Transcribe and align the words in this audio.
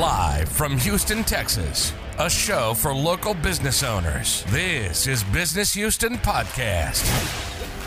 Live 0.00 0.48
from 0.48 0.78
Houston, 0.78 1.22
Texas, 1.22 1.92
a 2.18 2.30
show 2.30 2.72
for 2.72 2.94
local 2.94 3.34
business 3.34 3.82
owners. 3.82 4.42
This 4.44 5.06
is 5.06 5.22
Business 5.22 5.74
Houston 5.74 6.16
Podcast. 6.16 7.02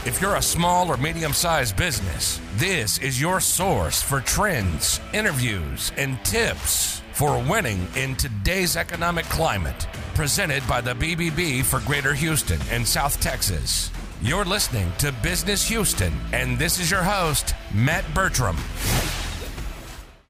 If 0.05 0.21
you're 0.21 0.35
a 0.35 0.41
small 0.41 0.87
or 0.91 0.97
medium 0.97 1.33
sized 1.33 1.75
business, 1.75 2.39
this 2.57 2.99
is 2.99 3.19
your 3.19 3.39
source 3.39 4.03
for 4.03 4.21
trends, 4.21 5.01
interviews, 5.13 5.91
and 5.97 6.23
tips 6.23 7.01
for 7.13 7.41
winning 7.49 7.87
in 7.95 8.15
today's 8.15 8.77
economic 8.77 9.25
climate. 9.25 9.87
Presented 10.13 10.65
by 10.67 10.81
the 10.81 10.93
BBB 10.93 11.63
for 11.63 11.79
Greater 11.87 12.13
Houston 12.13 12.59
and 12.69 12.87
South 12.87 13.19
Texas. 13.19 13.89
You're 14.21 14.45
listening 14.45 14.91
to 14.99 15.11
Business 15.23 15.67
Houston, 15.69 16.13
and 16.33 16.59
this 16.59 16.79
is 16.79 16.91
your 16.91 17.03
host, 17.03 17.55
Matt 17.73 18.05
Bertram. 18.13 18.57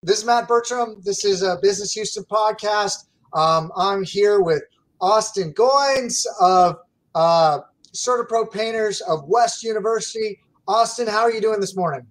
This 0.05 0.19
is 0.19 0.25
Matt 0.25 0.47
Bertram. 0.47 1.01
This 1.03 1.25
is 1.25 1.41
a 1.41 1.57
Business 1.63 1.91
Houston 1.93 2.23
podcast. 2.25 3.07
Um, 3.33 3.71
I'm 3.75 4.03
here 4.03 4.39
with 4.39 4.61
Austin 5.01 5.51
Goins 5.51 6.27
of 6.39 6.75
uh, 7.15 7.61
CertaPro 7.91 8.53
Painters 8.53 9.01
of 9.01 9.27
West 9.27 9.63
University. 9.63 10.39
Austin, 10.67 11.07
how 11.07 11.21
are 11.21 11.31
you 11.31 11.41
doing 11.41 11.59
this 11.59 11.75
morning? 11.75 12.05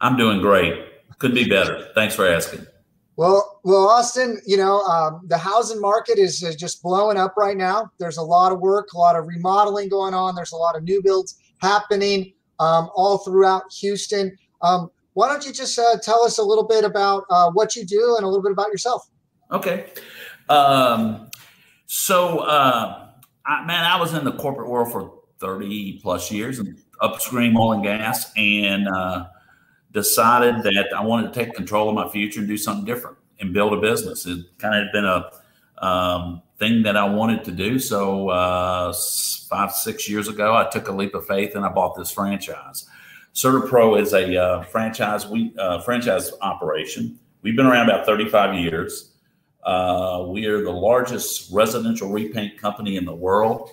I'm 0.00 0.16
doing 0.16 0.40
great. 0.40 0.74
Could 1.18 1.34
be 1.34 1.48
better. 1.48 1.88
Thanks 1.96 2.14
for 2.14 2.24
asking. 2.24 2.64
Well, 3.16 3.58
well, 3.64 3.88
Austin, 3.88 4.40
you 4.46 4.56
know 4.56 4.82
um, 4.82 5.22
the 5.26 5.36
housing 5.36 5.80
market 5.80 6.20
is, 6.20 6.44
is 6.44 6.54
just 6.54 6.80
blowing 6.84 7.16
up 7.16 7.34
right 7.36 7.56
now. 7.56 7.90
There's 7.98 8.18
a 8.18 8.22
lot 8.22 8.52
of 8.52 8.60
work, 8.60 8.92
a 8.94 8.98
lot 8.98 9.16
of 9.16 9.26
remodeling 9.26 9.88
going 9.88 10.14
on. 10.14 10.36
There's 10.36 10.52
a 10.52 10.56
lot 10.56 10.76
of 10.76 10.84
new 10.84 11.02
builds 11.02 11.36
happening 11.60 12.32
um, 12.60 12.90
all 12.94 13.18
throughout 13.18 13.64
Houston. 13.80 14.36
Um, 14.62 14.92
why 15.14 15.28
don't 15.28 15.44
you 15.44 15.52
just 15.52 15.78
uh, 15.78 15.98
tell 16.02 16.22
us 16.22 16.38
a 16.38 16.42
little 16.42 16.64
bit 16.64 16.84
about 16.84 17.24
uh, 17.30 17.50
what 17.50 17.76
you 17.76 17.84
do 17.84 18.14
and 18.16 18.24
a 18.24 18.28
little 18.28 18.42
bit 18.42 18.52
about 18.52 18.68
yourself? 18.68 19.08
Okay. 19.50 19.86
Um, 20.48 21.30
so, 21.86 22.38
uh, 22.38 23.08
I, 23.44 23.64
man, 23.66 23.84
I 23.84 23.98
was 23.98 24.14
in 24.14 24.24
the 24.24 24.32
corporate 24.32 24.68
world 24.68 24.92
for 24.92 25.12
30 25.40 26.00
plus 26.02 26.30
years 26.30 26.58
and 26.58 26.78
upstream 27.00 27.56
oil 27.56 27.72
and 27.72 27.82
gas 27.82 28.30
and 28.36 28.86
uh, 28.88 29.26
decided 29.92 30.62
that 30.62 30.88
I 30.96 31.02
wanted 31.02 31.32
to 31.32 31.44
take 31.44 31.54
control 31.54 31.88
of 31.88 31.94
my 31.94 32.08
future 32.08 32.40
and 32.40 32.48
do 32.48 32.56
something 32.56 32.84
different 32.84 33.16
and 33.40 33.52
build 33.52 33.72
a 33.72 33.80
business. 33.80 34.26
It 34.26 34.44
kind 34.58 34.74
of 34.74 34.84
had 34.84 34.92
been 34.92 35.04
a 35.04 35.30
um, 35.84 36.42
thing 36.58 36.82
that 36.82 36.96
I 36.96 37.08
wanted 37.08 37.42
to 37.44 37.52
do. 37.52 37.78
So, 37.78 38.28
uh, 38.28 38.92
five, 39.48 39.72
six 39.72 40.08
years 40.08 40.28
ago, 40.28 40.54
I 40.54 40.68
took 40.68 40.88
a 40.88 40.92
leap 40.92 41.14
of 41.14 41.26
faith 41.26 41.56
and 41.56 41.64
I 41.64 41.70
bought 41.70 41.96
this 41.96 42.10
franchise. 42.10 42.86
CertaPro 43.34 44.00
is 44.00 44.12
a 44.12 44.36
uh, 44.36 44.62
franchise 44.64 45.26
we 45.26 45.54
uh, 45.58 45.80
franchise 45.80 46.32
operation. 46.42 47.18
We've 47.42 47.56
been 47.56 47.66
around 47.66 47.88
about 47.88 48.04
35 48.04 48.54
years. 48.56 49.12
Uh, 49.62 50.24
we 50.28 50.46
are 50.46 50.62
the 50.62 50.72
largest 50.72 51.52
residential 51.52 52.10
repaint 52.10 52.58
company 52.58 52.96
in 52.96 53.04
the 53.04 53.14
world, 53.14 53.70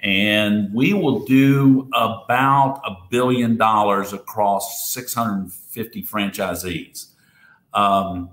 and 0.00 0.72
we 0.72 0.92
will 0.92 1.24
do 1.24 1.88
about 1.94 2.80
a 2.84 2.96
billion 3.10 3.56
dollars 3.56 4.12
across 4.12 4.92
650 4.92 6.04
franchisees. 6.04 7.08
Um, 7.74 8.30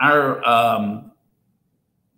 our 0.00 0.46
um, 0.46 1.12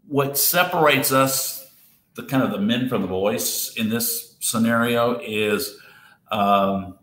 what 0.07 0.37
separates 0.37 1.13
us, 1.13 1.73
the 2.15 2.25
kind 2.25 2.43
of 2.43 2.51
the 2.51 2.59
men 2.59 2.89
from 2.89 3.03
the 3.03 3.09
boys 3.09 3.75
in 3.77 3.89
this 3.89 4.37
scenario, 4.41 5.19
is 5.21 5.79
um, 6.31 6.99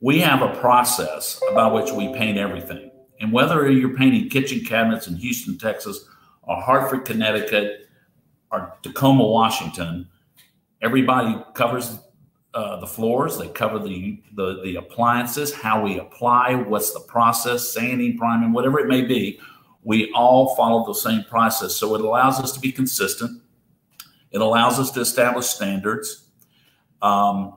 we 0.00 0.20
have 0.20 0.42
a 0.42 0.58
process 0.60 1.40
about 1.50 1.74
which 1.74 1.92
we 1.92 2.12
paint 2.14 2.38
everything. 2.38 2.90
And 3.20 3.32
whether 3.32 3.70
you're 3.70 3.96
painting 3.96 4.28
kitchen 4.30 4.64
cabinets 4.64 5.06
in 5.06 5.16
Houston, 5.16 5.58
Texas, 5.58 6.06
or 6.42 6.60
Hartford, 6.60 7.04
Connecticut, 7.04 7.88
or 8.50 8.76
Tacoma, 8.82 9.24
Washington, 9.24 10.08
everybody 10.80 11.36
covers 11.54 11.98
uh, 12.54 12.80
the 12.80 12.86
floors. 12.86 13.38
They 13.38 13.48
cover 13.48 13.78
the, 13.78 14.20
the 14.34 14.60
the 14.64 14.76
appliances, 14.76 15.52
how 15.54 15.84
we 15.84 15.98
apply, 15.98 16.54
what's 16.54 16.92
the 16.92 17.00
process, 17.00 17.68
sanding, 17.68 18.16
priming, 18.16 18.52
whatever 18.52 18.80
it 18.80 18.88
may 18.88 19.02
be. 19.02 19.38
We 19.82 20.10
all 20.12 20.56
follow 20.56 20.84
the 20.84 20.94
same 20.94 21.24
process, 21.24 21.76
so 21.76 21.94
it 21.94 22.00
allows 22.00 22.40
us 22.40 22.52
to 22.52 22.60
be 22.60 22.72
consistent. 22.72 23.42
It 24.30 24.40
allows 24.40 24.78
us 24.78 24.90
to 24.92 25.00
establish 25.00 25.46
standards. 25.46 26.24
Um, 27.02 27.56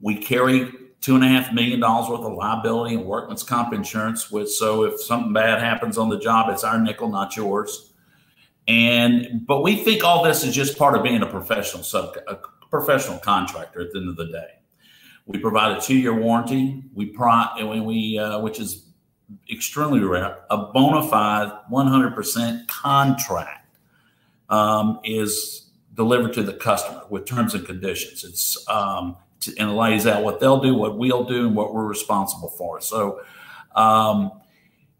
we 0.00 0.16
carry 0.16 0.70
two 1.04 1.14
and 1.14 1.22
a 1.22 1.28
half 1.28 1.52
million 1.52 1.80
dollars 1.80 2.08
worth 2.08 2.24
of 2.24 2.32
liability 2.32 2.94
and 2.94 3.04
workman's 3.04 3.42
comp 3.42 3.74
insurance. 3.74 4.30
With 4.30 4.50
so 4.50 4.84
if 4.84 5.02
something 5.02 5.34
bad 5.34 5.60
happens 5.60 5.98
on 5.98 6.08
the 6.08 6.18
job, 6.18 6.48
it's 6.48 6.64
our 6.64 6.80
nickel, 6.80 7.10
not 7.10 7.36
yours. 7.36 7.92
And 8.66 9.46
but 9.46 9.62
we 9.62 9.76
think 9.76 10.02
all 10.02 10.24
this 10.24 10.42
is 10.42 10.54
just 10.54 10.78
part 10.78 10.96
of 10.96 11.02
being 11.02 11.22
a 11.22 11.26
professional 11.26 11.82
sub 11.82 12.16
a 12.26 12.38
professional 12.70 13.18
contractor. 13.18 13.82
At 13.82 13.92
the 13.92 13.98
end 13.98 14.08
of 14.08 14.16
the 14.16 14.28
day, 14.28 14.48
we 15.26 15.38
provide 15.38 15.76
a 15.76 15.80
two 15.80 15.94
year 15.94 16.14
warranty. 16.14 16.82
We 16.94 17.04
pro 17.04 17.50
we 17.84 18.18
uh, 18.18 18.40
which 18.40 18.58
is 18.58 18.86
extremely 19.52 20.00
rare. 20.00 20.38
A 20.48 20.56
bona 20.56 21.06
fide 21.06 21.52
one 21.68 21.86
hundred 21.86 22.14
percent 22.14 22.66
contract 22.66 23.76
um, 24.48 25.00
is 25.04 25.68
delivered 25.92 26.32
to 26.32 26.42
the 26.42 26.54
customer 26.54 27.02
with 27.10 27.26
terms 27.26 27.52
and 27.52 27.66
conditions. 27.66 28.24
It's 28.24 28.66
um, 28.70 29.18
and 29.48 29.76
lays 29.76 30.06
out 30.06 30.22
what 30.22 30.40
they'll 30.40 30.60
do, 30.60 30.74
what 30.74 30.98
we'll 30.98 31.24
do, 31.24 31.46
and 31.46 31.56
what 31.56 31.74
we're 31.74 31.86
responsible 31.86 32.48
for. 32.48 32.80
So, 32.80 33.20
um, 33.74 34.32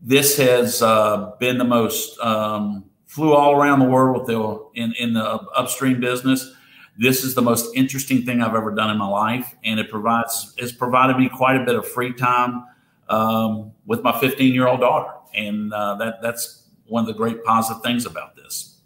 this 0.00 0.36
has 0.36 0.82
uh, 0.82 1.32
been 1.38 1.56
the 1.58 1.64
most 1.64 2.18
um, 2.20 2.84
flew 3.06 3.32
all 3.32 3.54
around 3.54 3.78
the 3.78 3.86
world 3.86 4.18
with 4.18 4.26
the 4.26 4.80
in 4.80 4.92
in 4.98 5.14
the 5.14 5.24
upstream 5.24 6.00
business. 6.00 6.52
This 6.96 7.24
is 7.24 7.34
the 7.34 7.42
most 7.42 7.74
interesting 7.74 8.24
thing 8.24 8.40
I've 8.40 8.54
ever 8.54 8.72
done 8.72 8.90
in 8.90 8.98
my 8.98 9.08
life, 9.08 9.54
and 9.64 9.80
it 9.80 9.90
provides 9.90 10.54
it's 10.58 10.72
provided 10.72 11.16
me 11.16 11.28
quite 11.28 11.60
a 11.60 11.64
bit 11.64 11.74
of 11.74 11.88
free 11.88 12.12
time 12.12 12.64
um, 13.08 13.72
with 13.86 14.02
my 14.02 14.18
15 14.20 14.52
year 14.52 14.66
old 14.66 14.80
daughter, 14.80 15.12
and 15.34 15.72
uh, 15.72 15.94
that 15.96 16.22
that's 16.22 16.68
one 16.86 17.02
of 17.02 17.06
the 17.06 17.14
great 17.14 17.42
positive 17.44 17.82
things 17.82 18.06
about 18.06 18.36
this. 18.36 18.80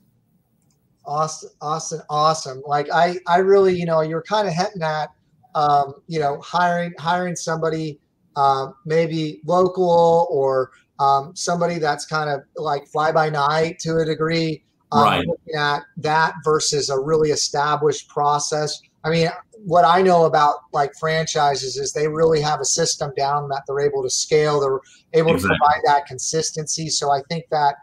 Awesome, 1.04 1.50
awesome, 1.60 2.02
awesome! 2.08 2.62
Like 2.66 2.88
I, 2.92 3.19
I 3.26 3.38
really, 3.38 3.78
you 3.78 3.86
know, 3.86 4.02
you're 4.02 4.22
kind 4.22 4.46
of 4.46 4.54
hitting 4.54 4.82
at 4.82 5.10
um, 5.54 5.94
you 6.06 6.19
know, 6.19 6.41
hiring 6.41 6.92
hiring 6.98 7.36
somebody 7.36 7.98
uh, 8.36 8.69
maybe 8.86 9.41
local 9.44 10.28
or 10.31 10.70
um, 11.00 11.34
somebody 11.34 11.78
that's 11.78 12.06
kind 12.06 12.31
of 12.31 12.42
like 12.56 12.86
fly 12.88 13.12
by 13.12 13.28
night 13.28 13.78
to 13.81 13.98
a 13.98 14.04
degree. 14.04 14.62
Um, 14.92 15.03
right. 15.03 15.26
Looking 15.26 15.54
at 15.54 15.82
that 15.98 16.34
versus 16.44 16.88
a 16.88 16.98
really 16.98 17.31
established 17.31 18.08
process. 18.08 18.81
I 19.04 19.10
mean, 19.10 19.28
what 19.64 19.84
I 19.84 20.03
know 20.03 20.25
about 20.25 20.56
like 20.72 20.92
franchises 20.98 21.76
is 21.76 21.92
they 21.92 22.08
really 22.08 22.41
have 22.41 22.60
a 22.60 22.64
system 22.64 23.12
down 23.16 23.48
that 23.48 23.62
they're 23.66 23.81
able 23.81 24.03
to 24.03 24.10
scale. 24.10 24.60
They're 24.60 24.81
able 25.20 25.34
exactly. 25.34 25.56
to 25.56 25.60
provide 25.60 25.81
that 25.84 26.06
consistency. 26.06 26.88
So 26.88 27.10
I 27.10 27.22
think 27.28 27.44
that 27.50 27.75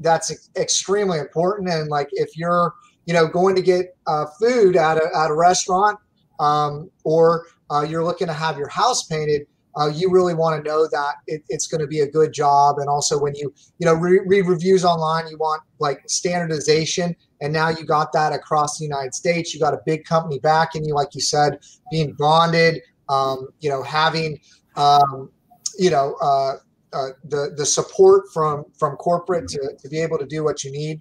that's 0.00 0.50
extremely 0.56 1.18
important. 1.18 1.68
And 1.68 1.88
like 1.88 2.08
if 2.12 2.36
you're 2.36 2.74
you 3.06 3.14
know 3.14 3.26
going 3.26 3.56
to 3.56 3.62
get 3.62 3.96
uh, 4.06 4.26
food 4.38 4.76
at 4.76 4.98
a, 4.98 5.06
at 5.16 5.30
a 5.30 5.34
restaurant 5.34 5.98
um, 6.42 6.90
or 7.04 7.46
uh, 7.70 7.82
you're 7.82 8.04
looking 8.04 8.26
to 8.26 8.32
have 8.32 8.58
your 8.58 8.68
house 8.68 9.04
painted, 9.04 9.46
uh, 9.78 9.86
you 9.86 10.10
really 10.10 10.34
want 10.34 10.62
to 10.62 10.68
know 10.68 10.86
that 10.88 11.14
it, 11.26 11.42
it's 11.48 11.66
going 11.66 11.80
to 11.80 11.86
be 11.86 12.00
a 12.00 12.06
good 12.06 12.32
job. 12.32 12.76
And 12.78 12.88
also, 12.88 13.18
when 13.18 13.34
you 13.34 13.54
you 13.78 13.86
know 13.86 13.94
read 13.94 14.20
re- 14.26 14.42
reviews 14.42 14.84
online, 14.84 15.28
you 15.28 15.38
want 15.38 15.62
like 15.78 16.02
standardization. 16.06 17.16
And 17.40 17.52
now 17.52 17.70
you 17.70 17.84
got 17.84 18.12
that 18.12 18.32
across 18.32 18.78
the 18.78 18.84
United 18.84 19.14
States. 19.14 19.54
You 19.54 19.60
got 19.60 19.72
a 19.72 19.80
big 19.86 20.04
company 20.04 20.38
backing 20.40 20.84
you, 20.84 20.94
like 20.94 21.14
you 21.14 21.22
said, 21.22 21.58
being 21.90 22.14
bonded. 22.18 22.82
Um, 23.08 23.48
you 23.60 23.70
know, 23.70 23.82
having 23.82 24.38
um, 24.76 25.30
you 25.78 25.90
know 25.90 26.16
uh, 26.20 26.56
uh 26.92 27.08
the 27.24 27.54
the 27.56 27.64
support 27.64 28.24
from 28.34 28.64
from 28.78 28.96
corporate 28.96 29.48
to, 29.48 29.76
to 29.80 29.88
be 29.88 30.00
able 30.00 30.18
to 30.18 30.26
do 30.26 30.44
what 30.44 30.64
you 30.64 30.70
need 30.70 31.00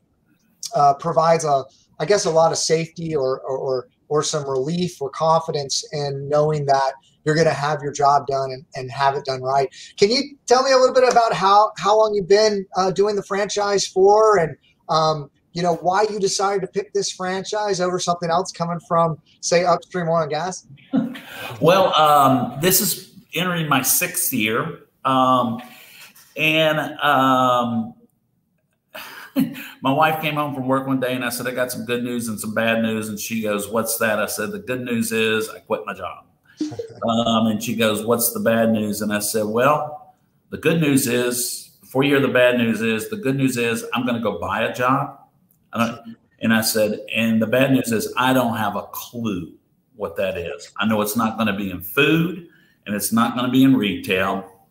uh, 0.76 0.94
provides 0.94 1.44
a 1.44 1.66
I 2.02 2.06
guess 2.06 2.26
a 2.26 2.32
lot 2.32 2.52
of 2.52 2.58
safety 2.58 3.16
or, 3.16 3.42
or, 3.42 3.58
or 3.58 3.88
or 4.12 4.22
some 4.22 4.48
relief 4.48 5.02
or 5.02 5.10
confidence 5.10 5.86
in 5.94 6.28
knowing 6.28 6.66
that 6.66 6.92
you're 7.24 7.34
going 7.34 7.48
to 7.48 7.54
have 7.54 7.82
your 7.82 7.94
job 7.94 8.28
done 8.28 8.52
and, 8.52 8.66
and 8.76 8.92
have 8.92 9.16
it 9.16 9.24
done 9.24 9.42
right. 9.42 9.70
Can 9.98 10.12
you 10.12 10.36
tell 10.48 10.64
me 10.64 10.72
a 10.74 10.78
little 10.78 10.94
bit 10.94 11.10
about 11.10 11.34
how, 11.34 11.72
how 11.78 11.98
long 11.98 12.14
you've 12.14 12.28
been 12.28 12.66
uh, 12.76 12.92
doing 12.92 13.16
the 13.16 13.24
franchise 13.24 13.88
for 13.88 14.38
and, 14.38 14.58
um, 14.90 15.32
you 15.54 15.64
know, 15.64 15.76
why 15.76 16.06
you 16.10 16.20
decided 16.20 16.60
to 16.60 16.68
pick 16.68 16.92
this 16.92 17.10
franchise 17.10 17.80
over 17.80 18.00
something 18.00 18.30
else 18.30 18.52
coming 18.52 18.82
from, 18.86 19.18
say, 19.40 19.64
upstream 19.64 20.10
oil 20.10 20.24
and 20.24 20.30
gas? 20.30 20.68
well, 21.62 21.96
um, 21.96 22.58
this 22.60 22.82
is 22.82 23.16
entering 23.34 23.70
my 23.70 23.82
sixth 23.82 24.34
year. 24.34 24.80
Um, 25.06 25.62
and 26.36 26.80
um, 27.00 27.94
my 29.82 29.92
wife 29.92 30.22
came 30.22 30.36
home 30.36 30.54
from 30.54 30.68
work 30.68 30.88
one 30.88 31.00
day 31.00 31.14
and 31.14 31.24
I 31.24 31.30
said, 31.30 31.48
I 31.48 31.52
got 31.52 31.72
some 31.72 31.86
good 31.86 32.04
news 32.04 32.28
and 32.28 32.40
some 32.40 32.54
bad 32.54 32.82
news. 32.82 33.10
And 33.10 33.20
she 33.20 33.42
goes, 33.42 33.68
What's 33.68 33.98
that? 33.98 34.20
I 34.20 34.26
said, 34.26 34.52
The 34.52 34.60
good 34.60 34.82
news 34.82 35.12
is 35.12 35.50
I 35.50 35.60
quit 35.60 35.82
my 35.86 35.94
job. 35.94 36.26
um, 37.26 37.48
and 37.48 37.64
she 37.64 37.76
goes, 37.76 38.06
What's 38.06 38.34
the 38.34 38.40
bad 38.40 38.72
news? 38.72 39.02
And 39.02 39.14
I 39.14 39.20
said, 39.20 39.46
Well, 39.46 40.16
the 40.50 40.58
good 40.58 40.82
news 40.82 41.08
is 41.08 41.72
before 41.92 42.04
you 42.04 42.12
hear 42.12 42.26
the 42.26 42.34
bad 42.34 42.58
news 42.58 42.82
is 42.82 43.10
the 43.10 43.18
good 43.18 43.36
news 43.36 43.58
is 43.58 43.86
I'm 43.94 44.06
going 44.06 44.16
to 44.16 44.22
go 44.22 44.40
buy 44.40 44.62
a 44.62 44.74
job. 44.74 45.20
and 45.74 46.54
I 46.54 46.62
said, 46.62 47.02
and 47.14 47.42
the 47.42 47.48
bad 47.48 47.74
news 47.74 47.92
is 47.92 48.14
I 48.16 48.32
don't 48.32 48.56
have 48.56 48.78
a 48.78 48.84
clue 48.94 49.54
what 49.98 50.16
that 50.16 50.38
is. 50.38 50.72
I 50.80 50.86
know 50.86 51.02
it's 51.02 51.18
not 51.18 51.36
going 51.36 51.48
to 51.48 51.54
be 51.54 51.70
in 51.70 51.82
food 51.82 52.48
and 52.86 52.96
it's 52.96 53.12
not 53.12 53.36
going 53.36 53.46
to 53.46 53.52
be 53.52 53.66
in 53.66 53.76
retail. 53.76 54.66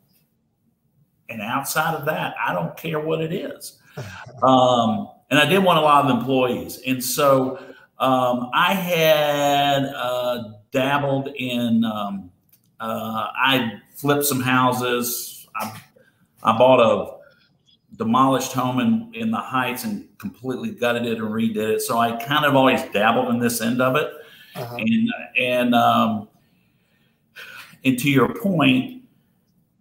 And 1.28 1.42
outside 1.42 1.94
of 1.94 2.06
that, 2.06 2.36
I 2.42 2.54
don't 2.54 2.74
care 2.74 3.00
what 3.00 3.20
it 3.20 3.34
is. 3.34 3.79
Um, 4.42 5.08
and 5.30 5.38
I 5.38 5.46
did 5.46 5.62
want 5.62 5.78
a 5.78 5.82
lot 5.82 6.04
of 6.04 6.18
employees. 6.18 6.80
And 6.86 7.02
so 7.02 7.58
um, 7.98 8.50
I 8.54 8.72
had 8.72 9.84
uh, 9.84 10.44
dabbled 10.72 11.28
in, 11.36 11.84
um, 11.84 12.30
uh, 12.80 13.28
I 13.34 13.80
flipped 13.94 14.24
some 14.24 14.40
houses. 14.40 15.46
I, 15.54 15.80
I 16.42 16.56
bought 16.56 16.80
a 16.80 17.20
demolished 17.96 18.52
home 18.52 18.80
in, 18.80 19.10
in 19.14 19.30
the 19.30 19.36
Heights 19.36 19.84
and 19.84 20.08
completely 20.18 20.70
gutted 20.70 21.04
it 21.06 21.18
and 21.18 21.28
redid 21.28 21.56
it. 21.56 21.82
So 21.82 21.98
I 21.98 22.12
kind 22.24 22.44
of 22.44 22.56
always 22.56 22.82
dabbled 22.92 23.28
in 23.28 23.38
this 23.38 23.60
end 23.60 23.82
of 23.82 23.96
it. 23.96 24.10
Uh-huh. 24.56 24.76
And, 24.76 25.08
and, 25.38 25.74
um, 25.74 26.28
and 27.84 27.98
to 27.98 28.10
your 28.10 28.34
point, 28.34 29.02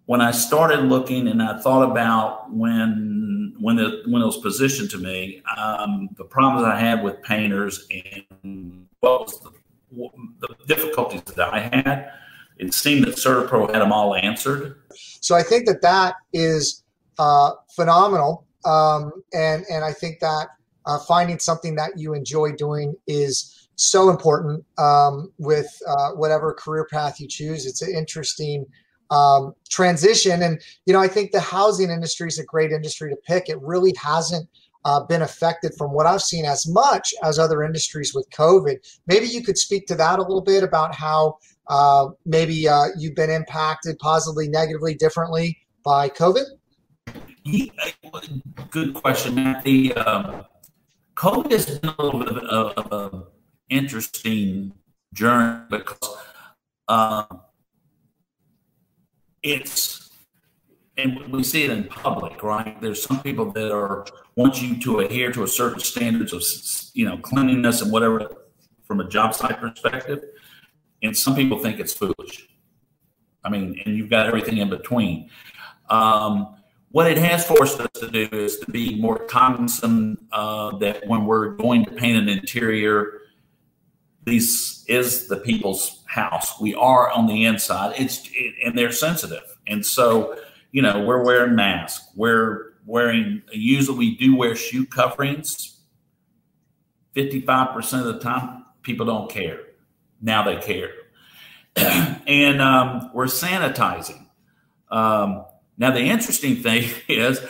when 0.06 0.20
I 0.20 0.32
started 0.32 0.80
looking 0.80 1.28
and 1.28 1.42
I 1.42 1.58
thought 1.60 1.90
about 1.90 2.52
when 2.52 3.09
when 3.60 3.78
it 3.78 4.06
when 4.08 4.22
it 4.22 4.26
was 4.26 4.38
positioned 4.38 4.90
to 4.90 4.98
me, 4.98 5.42
um, 5.56 6.08
the 6.16 6.24
problems 6.24 6.66
I 6.66 6.78
had 6.78 7.02
with 7.02 7.22
painters 7.22 7.86
and 7.90 8.86
what 9.00 9.22
was 9.22 9.40
the, 9.40 9.50
the 10.40 10.54
difficulties 10.66 11.22
that 11.22 11.52
I 11.52 11.60
had, 11.60 12.12
it 12.58 12.72
seemed 12.74 13.04
that 13.04 13.16
CertaPro 13.16 13.70
had 13.72 13.80
them 13.80 13.92
all 13.92 14.14
answered. 14.14 14.80
So 14.94 15.34
I 15.34 15.42
think 15.42 15.66
that 15.66 15.82
that 15.82 16.14
is 16.32 16.84
uh, 17.18 17.52
phenomenal, 17.74 18.46
um, 18.64 19.12
and 19.32 19.64
and 19.70 19.84
I 19.84 19.92
think 19.92 20.20
that 20.20 20.48
uh, 20.86 20.98
finding 21.00 21.38
something 21.38 21.74
that 21.76 21.92
you 21.96 22.14
enjoy 22.14 22.52
doing 22.52 22.94
is 23.06 23.68
so 23.76 24.10
important 24.10 24.64
um, 24.78 25.32
with 25.38 25.70
uh, 25.88 26.10
whatever 26.10 26.52
career 26.52 26.86
path 26.90 27.20
you 27.20 27.26
choose. 27.26 27.66
It's 27.66 27.82
an 27.82 27.94
interesting 27.94 28.66
um, 29.10 29.54
transition, 29.68 30.42
and 30.42 30.60
you 30.86 30.92
know 30.92 31.00
I 31.00 31.08
think 31.08 31.32
the 31.32 31.40
housing 31.40 31.90
industry 31.90 32.28
is 32.28 32.38
a 32.38 32.44
great 32.44 32.72
industry 32.72 33.10
to 33.10 33.16
pick. 33.26 33.48
It 33.48 33.60
really 33.60 33.94
hasn't 34.00 34.48
uh, 34.84 35.04
been 35.04 35.22
affected 35.22 35.72
from 35.76 35.92
what 35.92 36.06
I've 36.06 36.22
seen 36.22 36.44
as 36.44 36.66
much 36.66 37.12
as 37.22 37.38
other 37.38 37.62
industries 37.62 38.14
with 38.14 38.28
COVID. 38.30 38.76
Maybe 39.06 39.26
you 39.26 39.42
could 39.42 39.58
speak 39.58 39.86
to 39.88 39.94
that 39.96 40.18
a 40.18 40.22
little 40.22 40.40
bit 40.40 40.62
about 40.62 40.94
how 40.94 41.38
uh, 41.68 42.08
maybe 42.24 42.68
uh, 42.68 42.86
you've 42.98 43.14
been 43.14 43.30
impacted 43.30 43.98
positively, 43.98 44.48
negatively, 44.48 44.94
differently 44.94 45.58
by 45.84 46.08
COVID. 46.08 46.44
Good 48.70 48.94
question, 48.94 49.56
The 49.64 49.94
um, 49.94 50.44
COVID 51.16 51.52
has 51.52 51.78
been 51.78 51.94
a 51.98 52.02
little 52.02 52.20
bit 52.20 52.36
of, 52.44 52.92
an 52.92 53.22
interesting 53.68 54.72
journey 55.12 55.60
because 55.70 56.16
uh, 56.88 57.24
it's 59.42 60.10
and 60.96 61.32
we 61.32 61.42
see 61.42 61.64
it 61.64 61.70
in 61.70 61.84
public, 61.84 62.42
right? 62.42 62.80
There's 62.80 63.02
some 63.02 63.22
people 63.22 63.50
that 63.52 63.72
are 63.72 64.06
want 64.36 64.60
you 64.60 64.78
to 64.80 65.00
adhere 65.00 65.32
to 65.32 65.44
a 65.44 65.48
certain 65.48 65.80
standards 65.80 66.32
of 66.32 66.42
you 66.94 67.04
know 67.04 67.18
cleanliness 67.18 67.82
and 67.82 67.90
whatever 67.92 68.30
from 68.84 69.00
a 69.00 69.08
job 69.08 69.34
site 69.34 69.60
perspective, 69.60 70.24
and 71.02 71.16
some 71.16 71.34
people 71.34 71.58
think 71.58 71.80
it's 71.80 71.94
foolish. 71.94 72.48
I 73.44 73.48
mean, 73.48 73.80
and 73.84 73.96
you've 73.96 74.10
got 74.10 74.26
everything 74.26 74.58
in 74.58 74.68
between. 74.68 75.30
Um, 75.88 76.56
what 76.92 77.10
it 77.10 77.18
has 77.18 77.46
forced 77.46 77.80
us 77.80 77.90
to 78.00 78.10
do 78.10 78.28
is 78.32 78.58
to 78.58 78.70
be 78.70 79.00
more 79.00 79.18
cognizant 79.26 80.18
uh, 80.32 80.76
that 80.78 81.06
when 81.06 81.24
we're 81.24 81.50
going 81.50 81.84
to 81.84 81.92
paint 81.92 82.18
an 82.18 82.28
interior, 82.28 83.19
this 84.24 84.84
is 84.86 85.28
the 85.28 85.36
people's 85.36 86.02
house. 86.06 86.60
We 86.60 86.74
are 86.74 87.10
on 87.10 87.26
the 87.26 87.44
inside. 87.44 87.94
It's 87.98 88.28
and 88.64 88.76
they're 88.76 88.92
sensitive, 88.92 89.58
and 89.66 89.84
so 89.84 90.38
you 90.72 90.82
know 90.82 91.04
we're 91.04 91.24
wearing 91.24 91.54
masks. 91.54 92.08
We're 92.14 92.74
wearing 92.86 93.42
usually 93.52 93.98
we 93.98 94.16
do 94.16 94.36
wear 94.36 94.54
shoe 94.54 94.86
coverings. 94.86 95.80
Fifty-five 97.14 97.74
percent 97.74 98.06
of 98.06 98.14
the 98.14 98.20
time, 98.20 98.64
people 98.82 99.06
don't 99.06 99.30
care. 99.30 99.60
Now 100.20 100.42
they 100.42 100.56
care, 100.56 100.92
and 101.76 102.60
um, 102.60 103.10
we're 103.14 103.24
sanitizing. 103.24 104.26
Um, 104.90 105.44
now, 105.80 105.90
the 105.90 106.00
interesting 106.00 106.56
thing 106.56 106.90
is 107.08 107.40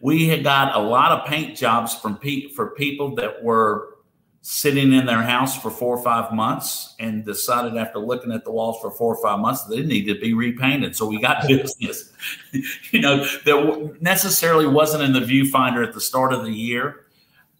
we 0.00 0.28
had 0.28 0.44
got 0.44 0.76
a 0.76 0.78
lot 0.78 1.12
of 1.12 1.26
paint 1.26 1.56
jobs 1.56 1.94
from 1.94 2.18
pe- 2.18 2.48
for 2.48 2.70
people 2.70 3.14
that 3.16 3.42
were 3.42 3.96
sitting 4.40 4.92
in 4.92 5.04
their 5.04 5.22
house 5.22 5.60
for 5.60 5.70
four 5.70 5.96
or 5.96 6.02
five 6.02 6.32
months 6.32 6.94
and 7.00 7.24
decided 7.24 7.76
after 7.76 7.98
looking 7.98 8.32
at 8.32 8.44
the 8.44 8.50
walls 8.50 8.80
for 8.80 8.90
four 8.90 9.14
or 9.14 9.22
five 9.22 9.40
months 9.40 9.64
they 9.64 9.82
need 9.82 10.04
to 10.06 10.18
be 10.18 10.32
repainted. 10.32 10.96
So 10.96 11.06
we 11.06 11.20
got 11.20 11.46
business, 11.46 12.12
you 12.90 13.00
know, 13.00 13.24
that 13.44 13.98
necessarily 14.00 14.66
wasn't 14.66 15.02
in 15.02 15.12
the 15.12 15.20
viewfinder 15.20 15.86
at 15.86 15.92
the 15.92 16.00
start 16.00 16.32
of 16.32 16.44
the 16.44 16.52
year. 16.52 17.06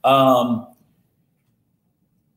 Um, 0.05 0.69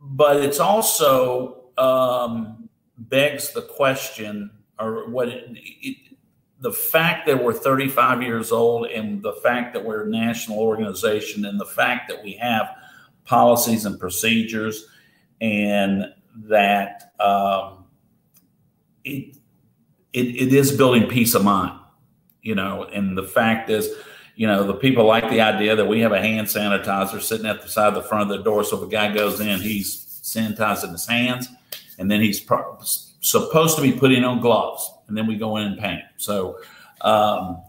but 0.01 0.37
it's 0.37 0.59
also 0.59 1.65
um, 1.77 2.69
begs 2.97 3.51
the 3.51 3.61
question, 3.61 4.51
or 4.79 5.09
what 5.09 5.29
it, 5.29 5.45
it, 5.53 5.97
the 6.59 6.71
fact 6.71 7.27
that 7.27 7.43
we're 7.43 7.53
35 7.53 8.21
years 8.21 8.51
old 8.51 8.87
and 8.87 9.21
the 9.21 9.33
fact 9.33 9.73
that 9.73 9.83
we're 9.83 10.05
a 10.05 10.09
national 10.09 10.59
organization 10.59 11.45
and 11.45 11.59
the 11.59 11.65
fact 11.65 12.09
that 12.09 12.23
we 12.23 12.33
have 12.33 12.75
policies 13.25 13.85
and 13.85 13.99
procedures 13.99 14.85
and 15.39 16.13
that 16.35 17.13
um, 17.19 17.85
it, 19.03 19.35
it, 20.13 20.25
it 20.27 20.53
is 20.53 20.71
building 20.71 21.07
peace 21.07 21.33
of 21.33 21.43
mind, 21.43 21.77
you 22.41 22.55
know, 22.55 22.83
and 22.85 23.17
the 23.17 23.23
fact 23.23 23.69
is, 23.69 23.89
you 24.35 24.47
know, 24.47 24.65
the 24.65 24.73
people 24.73 25.05
like 25.05 25.29
the 25.29 25.41
idea 25.41 25.75
that 25.75 25.85
we 25.85 25.99
have 25.99 26.11
a 26.11 26.19
hand 26.19 26.47
sanitizer 26.47 27.21
sitting 27.21 27.45
at 27.45 27.61
the 27.61 27.67
side 27.67 27.87
of 27.87 27.95
the 27.95 28.03
front 28.03 28.29
of 28.29 28.37
the 28.37 28.43
door. 28.43 28.63
So 28.63 28.77
if 28.77 28.87
a 28.87 28.91
guy 28.91 29.13
goes 29.13 29.39
in, 29.39 29.59
he's 29.59 30.21
sanitizing 30.23 30.91
his 30.91 31.05
hands 31.05 31.47
and 31.97 32.09
then 32.09 32.21
he's 32.21 32.39
pro- 32.39 32.77
supposed 32.81 33.75
to 33.75 33.81
be 33.81 33.91
putting 33.91 34.23
on 34.23 34.39
gloves 34.39 34.89
and 35.07 35.17
then 35.17 35.27
we 35.27 35.35
go 35.35 35.57
in 35.57 35.63
and 35.63 35.77
paint. 35.79 36.03
So, 36.17 36.59
um, 37.01 37.61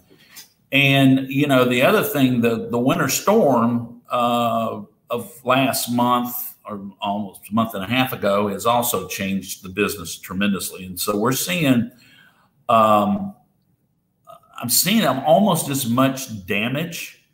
and 0.70 1.28
you 1.28 1.46
know, 1.46 1.64
the 1.64 1.82
other 1.82 2.02
thing, 2.02 2.40
the 2.40 2.68
the 2.70 2.78
winter 2.78 3.08
storm 3.08 4.00
uh, 4.10 4.82
of 5.12 5.44
last 5.44 5.88
month 5.88 6.34
or 6.64 6.90
almost 7.00 7.48
a 7.48 7.54
month 7.54 7.74
and 7.74 7.84
a 7.84 7.86
half 7.86 8.12
ago 8.12 8.48
has 8.48 8.66
also 8.66 9.06
changed 9.06 9.62
the 9.62 9.68
business 9.68 10.18
tremendously, 10.18 10.84
and 10.84 10.98
so 10.98 11.16
we're 11.16 11.32
seeing. 11.32 11.92
Um, 12.68 13.34
I'm 14.62 14.70
seeing 14.70 15.04
almost 15.04 15.68
as 15.68 15.88
much 15.88 16.46
damage 16.46 17.26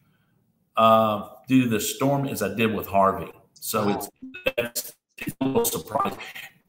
uh, 0.78 1.28
due 1.46 1.64
to 1.64 1.68
the 1.68 1.80
storm 1.80 2.26
as 2.26 2.42
I 2.42 2.54
did 2.54 2.74
with 2.74 2.86
Harvey. 2.86 3.30
So 3.52 3.86
wow. 3.86 4.08
it's, 4.56 4.94
it's 5.18 5.34
a 5.40 5.44
little 5.44 5.64
surprising. 5.66 6.18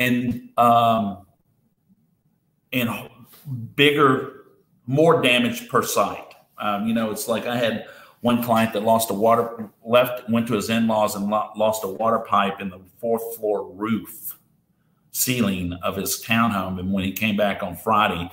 And 0.02 0.50
um, 0.58 1.26
and 2.74 2.90
bigger, 3.76 4.46
more 4.86 5.22
damage 5.22 5.70
per 5.70 5.82
site. 5.82 6.34
Um, 6.58 6.88
you 6.88 6.94
know, 6.94 7.12
it's 7.12 7.28
like 7.28 7.48
I 7.48 7.56
had 7.56 7.86
one 8.22 8.44
client 8.44 8.74
that 8.74 8.84
lost 8.84 9.10
a 9.10 9.14
water 9.14 9.70
left 9.86 10.30
went 10.30 10.48
to 10.48 10.54
his 10.54 10.70
in-laws 10.70 11.16
and 11.16 11.30
lost 11.30 11.84
a 11.84 11.88
water 11.88 12.20
pipe 12.20 12.60
in 12.60 12.70
the 12.70 12.80
fourth 13.00 13.36
floor 13.38 13.72
roof 13.72 14.38
ceiling 15.12 15.74
of 15.84 15.96
his 15.96 16.24
townhome 16.24 16.80
and 16.80 16.92
when 16.92 17.04
he 17.04 17.12
came 17.12 17.36
back 17.36 17.64
on 17.64 17.76
friday 17.76 18.30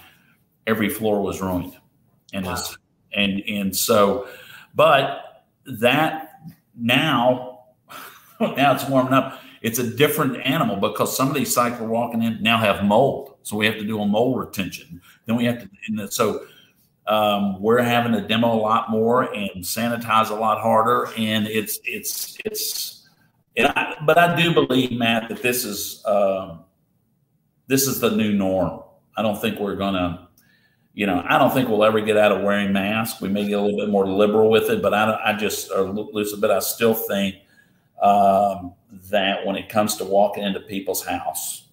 every 0.66 0.88
floor 0.88 1.22
was 1.22 1.40
ruined 1.40 1.76
and 2.32 2.44
wow. 2.44 2.52
his, 2.52 2.76
and 3.14 3.40
and 3.48 3.74
so 3.74 4.28
but 4.74 5.44
that 5.64 6.40
now 6.76 7.60
now 8.40 8.74
it's 8.74 8.88
warming 8.88 9.12
up 9.12 9.40
it's 9.62 9.78
a 9.78 9.96
different 9.96 10.36
animal 10.44 10.76
because 10.76 11.16
some 11.16 11.28
of 11.28 11.34
these 11.34 11.52
sites 11.52 11.80
we're 11.80 11.88
walking 11.88 12.22
in 12.22 12.40
now 12.42 12.58
have 12.58 12.84
mold 12.84 13.36
so 13.46 13.56
we 13.56 13.64
have 13.66 13.76
to 13.76 13.84
do 13.84 14.00
a 14.00 14.04
mold 14.04 14.40
retention. 14.40 15.00
Then 15.24 15.36
we 15.36 15.44
have 15.44 15.60
to, 15.62 15.70
and 15.86 16.12
so 16.12 16.46
um, 17.06 17.60
we're 17.60 17.82
having 17.82 18.12
to 18.12 18.20
demo 18.20 18.52
a 18.52 18.60
lot 18.60 18.90
more 18.90 19.32
and 19.32 19.62
sanitize 19.62 20.30
a 20.30 20.34
lot 20.34 20.60
harder. 20.60 21.08
And 21.16 21.46
it's, 21.46 21.78
it's, 21.84 22.36
it's, 22.44 23.08
I, 23.58 23.96
but 24.04 24.18
I 24.18 24.36
do 24.36 24.52
believe, 24.52 24.92
Matt, 24.92 25.28
that 25.28 25.42
this 25.42 25.64
is, 25.64 26.02
um, 26.04 26.60
this 27.68 27.86
is 27.86 28.00
the 28.00 28.10
new 28.10 28.32
norm. 28.32 28.82
I 29.16 29.22
don't 29.22 29.40
think 29.40 29.58
we're 29.58 29.76
to, 29.94 30.28
you 30.94 31.06
know, 31.06 31.24
I 31.28 31.38
don't 31.38 31.52
think 31.52 31.68
we'll 31.68 31.84
ever 31.84 32.00
get 32.00 32.16
out 32.16 32.32
of 32.32 32.42
wearing 32.42 32.72
masks. 32.72 33.20
We 33.20 33.28
may 33.28 33.46
get 33.46 33.58
a 33.58 33.62
little 33.62 33.78
bit 33.78 33.88
more 33.88 34.06
liberal 34.06 34.50
with 34.50 34.68
it, 34.70 34.82
but 34.82 34.94
I, 34.94 35.18
I 35.24 35.32
just, 35.34 35.70
or 35.70 35.82
loose, 35.90 36.34
but 36.34 36.50
I 36.50 36.58
still 36.58 36.94
think 36.94 37.36
um, 38.02 38.74
that 39.10 39.46
when 39.46 39.56
it 39.56 39.68
comes 39.68 39.96
to 39.96 40.04
walking 40.04 40.42
into 40.42 40.60
people's 40.60 41.04
house, 41.04 41.68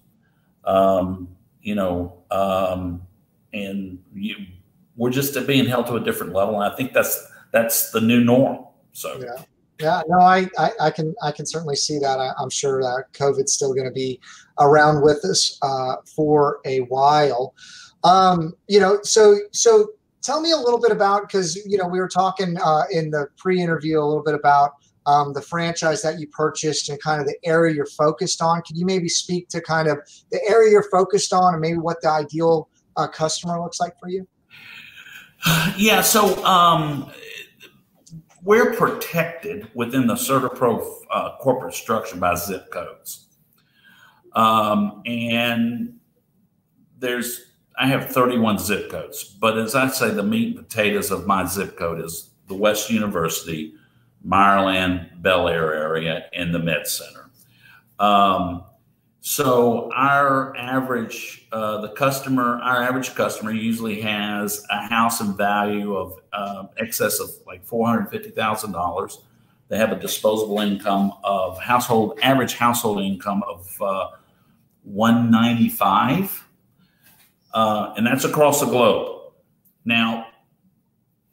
um, 0.64 1.28
you 1.60 1.74
know, 1.74 2.22
um, 2.30 3.02
and 3.52 3.98
you, 4.14 4.36
we're 4.96 5.10
just 5.10 5.34
being 5.46 5.66
held 5.66 5.86
to 5.86 5.94
a 5.94 6.00
different 6.00 6.32
level. 6.32 6.60
And 6.60 6.72
I 6.72 6.76
think 6.76 6.92
that's 6.92 7.26
that's 7.52 7.90
the 7.90 8.00
new 8.00 8.22
norm. 8.22 8.66
So 8.92 9.20
yeah. 9.20 9.42
Yeah, 9.80 10.02
no, 10.06 10.20
I, 10.20 10.48
I, 10.56 10.70
I, 10.80 10.90
can 10.90 11.14
I 11.20 11.32
can 11.32 11.46
certainly 11.46 11.74
see 11.74 11.98
that. 11.98 12.20
I, 12.20 12.32
am 12.40 12.48
sure 12.48 12.80
that 12.80 13.06
COVID's 13.12 13.52
still 13.52 13.74
going 13.74 13.86
to 13.86 13.92
be 13.92 14.20
around 14.60 15.02
with 15.02 15.24
us 15.24 15.58
uh, 15.62 15.96
for 16.14 16.60
a 16.64 16.80
while. 16.82 17.54
Um, 18.04 18.54
you 18.68 18.78
know, 18.78 19.00
so 19.02 19.36
so 19.50 19.88
tell 20.22 20.40
me 20.40 20.52
a 20.52 20.56
little 20.56 20.80
bit 20.80 20.92
about 20.92 21.22
because 21.22 21.56
you 21.66 21.76
know 21.76 21.88
we 21.88 21.98
were 21.98 22.08
talking 22.08 22.56
uh, 22.64 22.84
in 22.92 23.10
the 23.10 23.26
pre-interview 23.36 23.98
a 23.98 24.06
little 24.06 24.22
bit 24.22 24.34
about 24.34 24.74
um, 25.06 25.32
the 25.32 25.42
franchise 25.42 26.02
that 26.02 26.20
you 26.20 26.28
purchased 26.28 26.88
and 26.88 27.00
kind 27.02 27.20
of 27.20 27.26
the 27.26 27.36
area 27.44 27.74
you're 27.74 27.86
focused 27.86 28.40
on. 28.40 28.62
Can 28.62 28.76
you 28.76 28.86
maybe 28.86 29.08
speak 29.08 29.48
to 29.48 29.60
kind 29.60 29.88
of 29.88 29.98
the 30.30 30.40
area 30.48 30.70
you're 30.70 30.88
focused 30.90 31.32
on 31.32 31.52
and 31.52 31.60
maybe 31.60 31.78
what 31.78 32.00
the 32.00 32.10
ideal 32.10 32.68
uh, 32.96 33.08
customer 33.08 33.60
looks 33.60 33.80
like 33.80 33.98
for 33.98 34.08
you? 34.08 34.26
Yeah, 35.76 36.02
so 36.02 36.44
um, 36.44 37.10
we're 38.42 38.74
protected 38.74 39.68
within 39.74 40.06
the 40.06 40.14
CertaPro 40.14 40.86
uh, 41.10 41.36
corporate 41.38 41.74
structure 41.74 42.16
by 42.16 42.34
zip 42.34 42.70
codes. 42.70 43.26
Um, 44.34 45.02
and 45.06 45.98
there's, 46.98 47.52
I 47.78 47.86
have 47.88 48.10
31 48.10 48.58
zip 48.58 48.90
codes, 48.90 49.24
but 49.24 49.58
as 49.58 49.74
I 49.74 49.88
say, 49.88 50.10
the 50.10 50.22
meat 50.22 50.56
and 50.56 50.68
potatoes 50.68 51.10
of 51.10 51.26
my 51.26 51.44
zip 51.44 51.76
code 51.76 52.00
is 52.04 52.30
the 52.46 52.54
West 52.54 52.90
University, 52.90 53.74
Meyerland, 54.26 55.22
Bellaire 55.22 55.74
area, 55.74 56.26
and 56.34 56.54
the 56.54 56.58
Med 56.58 56.86
Center. 56.86 57.30
Um, 57.98 58.64
so 59.26 59.90
our 59.94 60.54
average, 60.54 61.46
uh, 61.50 61.80
the 61.80 61.88
customer, 61.88 62.60
our 62.62 62.82
average 62.82 63.14
customer 63.14 63.52
usually 63.52 63.98
has 64.02 64.62
a 64.68 64.86
house 64.86 65.22
in 65.22 65.34
value 65.34 65.96
of 65.96 66.20
uh, 66.34 66.64
excess 66.76 67.20
of 67.20 67.30
like 67.46 67.64
four 67.64 67.88
hundred 67.88 68.10
fifty 68.10 68.28
thousand 68.28 68.72
dollars. 68.72 69.22
They 69.68 69.78
have 69.78 69.92
a 69.92 69.98
disposable 69.98 70.60
income 70.60 71.14
of 71.24 71.58
household 71.58 72.18
average 72.22 72.56
household 72.56 73.00
income 73.00 73.42
of 73.48 73.80
uh, 73.80 74.08
one 74.82 75.30
ninety 75.30 75.70
five, 75.70 76.46
uh, 77.54 77.94
and 77.96 78.06
that's 78.06 78.24
across 78.24 78.60
the 78.60 78.66
globe. 78.66 79.32
Now, 79.86 80.26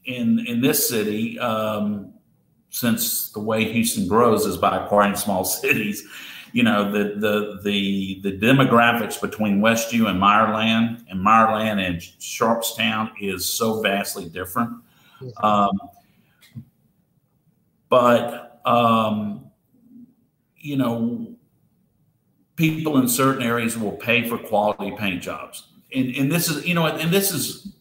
in 0.05 0.39
in 0.47 0.61
this 0.61 0.87
city, 0.87 1.37
um, 1.39 2.13
since 2.69 3.33
the 3.33 3.41
way 3.41 3.69
Houston 3.69 4.07
grows 4.07 4.45
is 4.45 4.55
by 4.55 4.81
acquiring 4.81 5.17
small 5.17 5.43
cities 5.61 6.07
you 6.53 6.63
know 6.63 6.91
the 6.91 7.15
the 7.15 7.59
the 7.63 8.19
the 8.21 8.37
demographics 8.37 9.19
between 9.19 9.61
Westview 9.61 10.09
and 10.09 10.21
Meyerland 10.21 11.03
and 11.09 11.19
Meyerland 11.19 11.85
and 11.85 11.97
Sharpstown 11.97 13.11
is 13.19 13.47
so 13.47 13.81
vastly 13.81 14.27
different. 14.29 14.71
Um, 15.37 15.79
but 17.89 18.61
um, 18.65 19.51
you 20.57 20.77
know, 20.77 21.35
people 22.55 22.97
in 22.97 23.07
certain 23.07 23.43
areas 23.43 23.77
will 23.77 23.93
pay 23.93 24.27
for 24.27 24.37
quality 24.37 24.95
paint 24.97 25.21
jobs, 25.21 25.67
and 25.93 26.15
and 26.15 26.31
this 26.31 26.49
is 26.49 26.65
you 26.65 26.73
know, 26.73 26.85
and 26.85 27.11
this 27.11 27.31
is. 27.31 27.73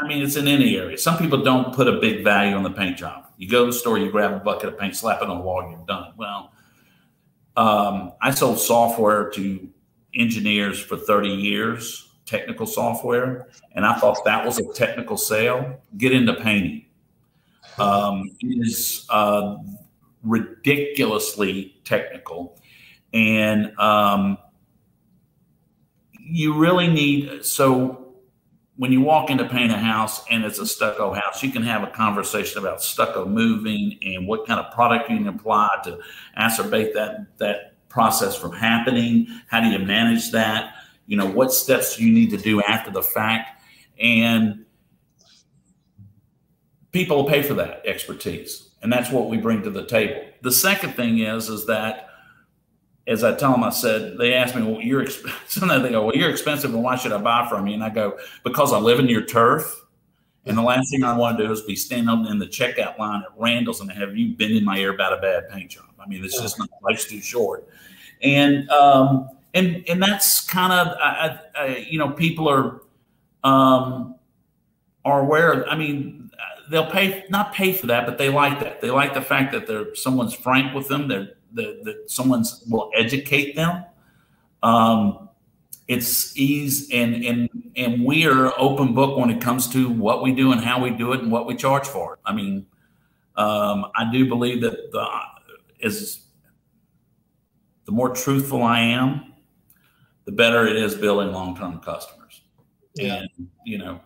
I 0.00 0.06
mean, 0.06 0.22
it's 0.22 0.36
in 0.36 0.46
any 0.46 0.76
area. 0.76 0.96
Some 0.96 1.18
people 1.18 1.42
don't 1.42 1.74
put 1.74 1.88
a 1.88 1.98
big 1.98 2.22
value 2.22 2.54
on 2.54 2.62
the 2.62 2.70
paint 2.70 2.96
job. 2.96 3.26
You 3.36 3.48
go 3.48 3.64
to 3.64 3.72
the 3.72 3.76
store, 3.76 3.98
you 3.98 4.12
grab 4.12 4.32
a 4.32 4.38
bucket 4.38 4.68
of 4.68 4.78
paint, 4.78 4.94
slap 4.94 5.22
it 5.22 5.28
on 5.28 5.38
the 5.38 5.42
wall, 5.42 5.68
you're 5.68 5.84
done. 5.88 6.12
Well, 6.16 6.52
um, 7.58 8.12
I 8.22 8.30
sold 8.30 8.60
software 8.60 9.30
to 9.30 9.68
engineers 10.14 10.78
for 10.78 10.96
30 10.96 11.28
years, 11.28 12.12
technical 12.24 12.66
software, 12.66 13.48
and 13.72 13.84
I 13.84 13.98
thought 13.98 14.24
that 14.24 14.46
was 14.46 14.60
a 14.60 14.72
technical 14.72 15.16
sale. 15.16 15.80
Get 15.96 16.12
into 16.12 16.34
painting. 16.34 16.84
Um, 17.76 18.30
is 18.40 19.06
uh, 19.10 19.56
ridiculously 20.22 21.80
technical, 21.84 22.60
and 23.12 23.76
um, 23.78 24.38
you 26.20 26.54
really 26.54 26.86
need 26.86 27.44
so 27.44 28.07
when 28.78 28.92
you 28.92 29.00
walk 29.00 29.28
in 29.28 29.38
to 29.38 29.44
paint 29.44 29.72
a 29.72 29.76
house 29.76 30.24
and 30.30 30.44
it's 30.44 30.60
a 30.60 30.66
stucco 30.66 31.12
house, 31.12 31.42
you 31.42 31.50
can 31.50 31.64
have 31.64 31.82
a 31.82 31.88
conversation 31.88 32.60
about 32.60 32.80
stucco 32.80 33.26
moving 33.26 33.98
and 34.02 34.26
what 34.26 34.46
kind 34.46 34.60
of 34.60 34.72
product 34.72 35.10
you 35.10 35.16
can 35.18 35.26
apply 35.26 35.68
to 35.82 35.98
acerbate 36.36 36.94
that 36.94 37.36
that 37.38 37.74
process 37.88 38.36
from 38.36 38.52
happening. 38.52 39.26
How 39.48 39.60
do 39.60 39.66
you 39.66 39.80
manage 39.80 40.30
that? 40.30 40.74
You 41.06 41.16
know, 41.16 41.26
what 41.26 41.52
steps 41.52 41.96
do 41.96 42.06
you 42.06 42.12
need 42.12 42.30
to 42.30 42.36
do 42.36 42.62
after 42.62 42.92
the 42.92 43.02
fact? 43.02 43.60
And 43.98 44.64
people 46.92 47.24
pay 47.24 47.42
for 47.42 47.54
that 47.54 47.82
expertise. 47.84 48.68
And 48.82 48.92
that's 48.92 49.10
what 49.10 49.28
we 49.28 49.38
bring 49.38 49.62
to 49.62 49.70
the 49.70 49.86
table. 49.86 50.22
The 50.42 50.52
second 50.52 50.92
thing 50.92 51.18
is, 51.18 51.48
is 51.48 51.66
that 51.66 52.07
as 53.08 53.24
I 53.24 53.34
tell 53.34 53.52
them, 53.52 53.64
I 53.64 53.70
said, 53.70 54.18
they 54.18 54.34
ask 54.34 54.54
me, 54.54 54.62
well, 54.62 54.82
you're 54.82 55.02
expensive. 55.02 55.68
they 55.82 55.90
go, 55.90 56.06
well, 56.06 56.14
you're 56.14 56.28
expensive. 56.28 56.74
And 56.74 56.84
why 56.84 56.94
should 56.94 57.12
I 57.12 57.18
buy 57.18 57.48
from 57.48 57.66
you? 57.66 57.74
And 57.74 57.82
I 57.82 57.88
go, 57.88 58.18
because 58.44 58.72
I 58.72 58.78
live 58.78 58.98
in 58.98 59.08
your 59.08 59.22
turf. 59.22 59.86
And 60.44 60.56
the 60.56 60.62
last 60.62 60.90
thing 60.90 61.02
I 61.04 61.16
want 61.16 61.38
to 61.38 61.46
do 61.46 61.52
is 61.52 61.62
be 61.62 61.74
standing 61.74 62.26
in 62.26 62.38
the 62.38 62.46
checkout 62.46 62.98
line 62.98 63.22
at 63.22 63.28
Randall's 63.36 63.80
and 63.80 63.90
have 63.90 64.16
you 64.16 64.34
bending 64.34 64.64
my 64.64 64.78
ear 64.78 64.94
about 64.94 65.12
a 65.12 65.20
bad 65.20 65.48
paint 65.48 65.70
job. 65.70 65.86
I 65.98 66.06
mean, 66.06 66.24
it's 66.24 66.40
just 66.40 66.58
not, 66.58 66.68
life's 66.82 67.06
too 67.06 67.20
short. 67.20 67.66
And, 68.22 68.68
um, 68.70 69.28
and, 69.54 69.84
and 69.88 70.02
that's 70.02 70.42
kind 70.46 70.72
of, 70.72 70.96
I, 70.98 71.38
I, 71.54 71.86
you 71.88 71.98
know, 71.98 72.10
people 72.10 72.48
are, 72.48 72.82
um, 73.42 74.16
are 75.04 75.20
aware 75.20 75.52
of, 75.52 75.68
I 75.68 75.76
mean, 75.76 76.30
they'll 76.70 76.90
pay, 76.90 77.24
not 77.30 77.52
pay 77.52 77.72
for 77.72 77.86
that, 77.86 78.06
but 78.06 78.18
they 78.18 78.28
like 78.28 78.60
that. 78.60 78.80
They 78.80 78.90
like 78.90 79.14
the 79.14 79.22
fact 79.22 79.52
that 79.52 79.66
they're, 79.66 79.94
someone's 79.94 80.34
frank 80.34 80.74
with 80.74 80.88
them. 80.88 81.08
They're, 81.08 81.34
that, 81.54 81.84
that 81.84 82.10
someone's 82.10 82.64
will 82.68 82.90
educate 82.94 83.56
them. 83.56 83.84
Um, 84.62 85.28
it's 85.86 86.36
ease 86.36 86.90
and 86.92 87.24
and 87.24 87.48
and 87.76 88.04
we 88.04 88.26
are 88.26 88.52
open 88.58 88.94
book 88.94 89.16
when 89.16 89.30
it 89.30 89.40
comes 89.40 89.66
to 89.68 89.88
what 89.88 90.22
we 90.22 90.32
do 90.32 90.52
and 90.52 90.60
how 90.60 90.82
we 90.82 90.90
do 90.90 91.12
it 91.12 91.20
and 91.20 91.32
what 91.32 91.46
we 91.46 91.56
charge 91.56 91.86
for 91.86 92.14
it. 92.14 92.20
I 92.26 92.34
mean, 92.34 92.66
um, 93.36 93.86
I 93.96 94.10
do 94.12 94.28
believe 94.28 94.60
that 94.60 94.92
the 94.92 95.08
is 95.80 96.26
the 97.86 97.92
more 97.92 98.10
truthful 98.10 98.62
I 98.62 98.80
am, 98.80 99.32
the 100.26 100.32
better 100.32 100.66
it 100.66 100.76
is 100.76 100.94
building 100.94 101.32
long 101.32 101.56
term 101.56 101.80
customers. 101.80 102.42
Yeah. 102.94 103.22
And 103.38 103.48
you 103.64 103.78
know, 103.78 104.00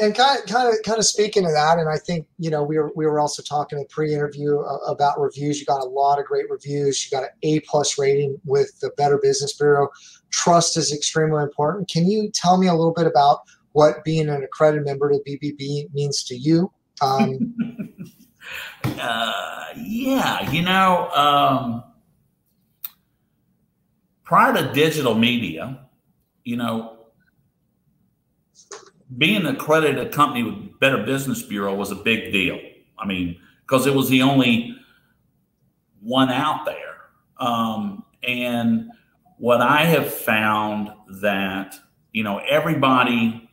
and 0.00 0.14
kind 0.14 0.38
of, 0.38 0.46
kind 0.46 0.68
of, 0.68 0.82
kind 0.84 0.98
of 0.98 1.04
speaking 1.04 1.44
of 1.44 1.52
that, 1.52 1.78
and 1.78 1.88
I 1.88 1.96
think 1.96 2.26
you 2.38 2.50
know 2.50 2.62
we 2.62 2.78
were 2.78 2.92
we 2.94 3.06
were 3.06 3.20
also 3.20 3.42
talking 3.42 3.78
in 3.78 3.86
pre-interview 3.86 4.58
uh, 4.58 4.78
about 4.88 5.20
reviews. 5.20 5.60
You 5.60 5.66
got 5.66 5.80
a 5.80 5.88
lot 5.88 6.18
of 6.18 6.24
great 6.24 6.50
reviews. 6.50 7.04
You 7.04 7.16
got 7.16 7.24
an 7.24 7.30
A 7.42 7.60
plus 7.60 7.98
rating 7.98 8.40
with 8.44 8.78
the 8.80 8.90
Better 8.96 9.18
Business 9.22 9.52
Bureau. 9.54 9.88
Trust 10.30 10.76
is 10.76 10.92
extremely 10.92 11.42
important. 11.42 11.88
Can 11.88 12.08
you 12.08 12.30
tell 12.30 12.58
me 12.58 12.66
a 12.66 12.74
little 12.74 12.94
bit 12.94 13.06
about 13.06 13.40
what 13.72 14.04
being 14.04 14.28
an 14.28 14.42
accredited 14.42 14.84
member 14.84 15.10
to 15.10 15.20
BBB 15.26 15.92
means 15.94 16.22
to 16.24 16.36
you? 16.36 16.72
Um, 17.00 17.54
uh, 18.84 19.64
yeah, 19.76 20.50
you 20.50 20.62
know, 20.62 21.10
um, 21.10 21.84
prior 24.24 24.54
to 24.54 24.72
digital 24.72 25.14
media, 25.14 25.86
you 26.44 26.56
know, 26.56 26.99
being 29.16 29.46
accredited 29.46 30.12
company 30.12 30.42
with 30.44 30.78
Better 30.78 31.02
Business 31.04 31.42
Bureau 31.42 31.74
was 31.74 31.90
a 31.90 31.96
big 31.96 32.32
deal. 32.32 32.58
I 32.98 33.06
mean, 33.06 33.36
because 33.62 33.86
it 33.86 33.94
was 33.94 34.08
the 34.08 34.22
only 34.22 34.76
one 36.00 36.30
out 36.30 36.64
there. 36.64 36.76
Um, 37.38 38.04
and 38.22 38.90
what 39.38 39.60
I 39.60 39.84
have 39.84 40.12
found 40.12 40.90
that, 41.22 41.76
you 42.12 42.22
know, 42.22 42.38
everybody, 42.38 43.50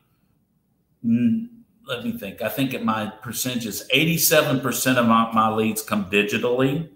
let 1.04 2.04
me 2.04 2.18
think, 2.18 2.42
I 2.42 2.50
think 2.50 2.74
at 2.74 2.84
my 2.84 3.12
percentage 3.22 3.66
is 3.66 3.88
87% 3.94 4.98
of 4.98 5.08
my, 5.08 5.32
my 5.32 5.50
leads 5.50 5.82
come 5.82 6.10
digitally, 6.10 6.90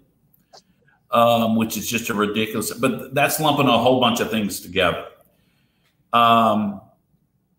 um, 1.10 1.56
which 1.56 1.76
is 1.76 1.88
just 1.88 2.10
a 2.10 2.14
ridiculous, 2.14 2.72
but 2.72 3.14
that's 3.14 3.40
lumping 3.40 3.68
a 3.68 3.78
whole 3.78 4.00
bunch 4.00 4.20
of 4.20 4.30
things 4.30 4.60
together. 4.60 5.06
Um, 6.12 6.80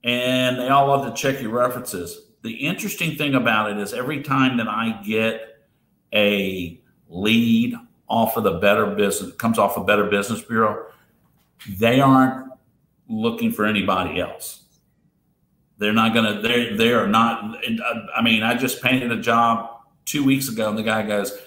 and 0.04 0.60
they 0.60 0.70
all 0.70 0.88
love 0.88 1.06
to 1.06 1.22
check 1.22 1.42
your 1.42 1.52
references. 1.52 2.32
The 2.42 2.52
interesting 2.52 3.16
thing 3.16 3.36
about 3.36 3.72
it 3.72 3.78
is 3.78 3.94
every 3.94 4.22
time 4.22 4.58
that 4.58 4.68
I 4.68 5.02
get 5.06 5.66
a 6.14 6.82
lead 7.08 7.76
off 8.10 8.36
of 8.38 8.44
the 8.44 8.60
Better 8.60 8.88
Business, 8.88 9.34
comes 9.36 9.58
off 9.58 9.78
of 9.78 9.88
Better 9.88 10.06
Business 10.06 10.42
Bureau, 10.42 10.88
they 11.78 12.02
aren't 12.02 12.52
looking 13.08 13.52
for 13.52 13.66
anybody 13.66 14.20
else. 14.20 14.64
They're 15.78 15.94
not 15.94 16.14
gonna. 16.14 16.42
They 16.42 16.76
they 16.76 16.94
are 16.94 17.08
not. 17.08 17.58
Uh, 17.66 18.00
I 18.16 18.22
mean, 18.22 18.44
I 18.44 18.56
just 18.56 18.82
painted 18.82 19.12
a 19.12 19.20
job 19.20 19.70
two 20.06 20.24
weeks 20.24 20.48
ago, 20.48 20.70
and 20.70 20.78
the 20.78 20.84
guy 20.84 21.06
goes, 21.06 21.38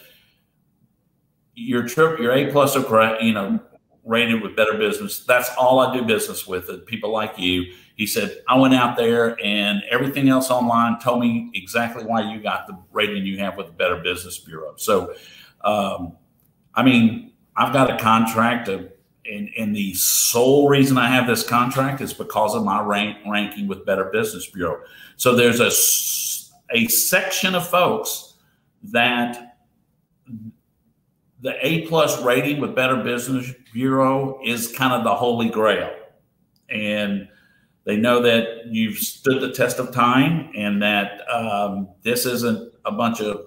"Your 1.54 1.86
trip, 1.86 2.18
your 2.18 2.32
A 2.32 2.50
plus, 2.50 2.74
you 3.22 3.32
know, 3.32 3.60
rated 4.04 4.42
with 4.42 4.56
Better 4.56 4.76
Business. 4.76 5.24
That's 5.24 5.50
all 5.56 5.78
I 5.78 5.94
do 5.94 6.02
business 6.02 6.46
with. 6.46 6.86
People 6.86 7.12
like 7.12 7.38
you. 7.38 7.72
He 7.96 8.06
said 8.06 8.42
I 8.46 8.58
went 8.58 8.74
out 8.74 8.96
there 8.96 9.36
and 9.42 9.82
everything 9.90 10.28
else 10.28 10.50
online 10.50 10.98
told 11.00 11.20
me 11.20 11.50
exactly 11.54 12.04
why 12.04 12.30
you 12.32 12.42
got 12.42 12.66
the 12.66 12.78
rating 12.92 13.24
you 13.24 13.38
have 13.38 13.56
with 13.56 13.66
the 13.66 13.72
Better 13.72 13.96
Business 13.96 14.38
Bureau. 14.38 14.74
So, 14.76 15.14
um, 15.64 16.16
I 16.74 16.82
mean, 16.82 17.32
I've 17.56 17.72
got 17.72 17.90
a 17.90 17.98
contract 17.98 18.68
of 18.68 18.92
and, 19.28 19.50
and, 19.58 19.74
the 19.74 19.92
sole 19.94 20.68
reason 20.68 20.96
I 20.96 21.08
have 21.08 21.26
this 21.26 21.42
contract 21.42 22.00
is 22.00 22.14
because 22.14 22.54
of 22.54 22.62
my 22.62 22.80
rank, 22.80 23.16
ranking 23.26 23.66
with 23.66 23.84
Better 23.84 24.04
Business 24.04 24.48
Bureau. 24.48 24.82
So 25.16 25.34
there's 25.34 25.58
a, 25.58 26.76
a 26.76 26.86
section 26.86 27.56
of 27.56 27.66
folks 27.66 28.34
that 28.84 29.56
the 31.40 31.54
A 31.66 31.86
plus 31.88 32.22
rating 32.22 32.60
with 32.60 32.74
Better 32.76 33.02
Business 33.02 33.52
Bureau 33.72 34.40
is 34.44 34.72
kind 34.72 34.92
of 34.92 35.04
the 35.04 35.14
holy 35.14 35.48
grail. 35.48 35.92
And 36.68 37.28
they 37.86 37.96
know 37.96 38.20
that 38.20 38.66
you've 38.66 38.98
stood 38.98 39.40
the 39.40 39.52
test 39.52 39.78
of 39.78 39.92
time 39.92 40.50
and 40.56 40.82
that 40.82 41.22
um, 41.30 41.88
this 42.02 42.26
isn't 42.26 42.74
a 42.84 42.90
bunch 42.92 43.20
of 43.20 43.46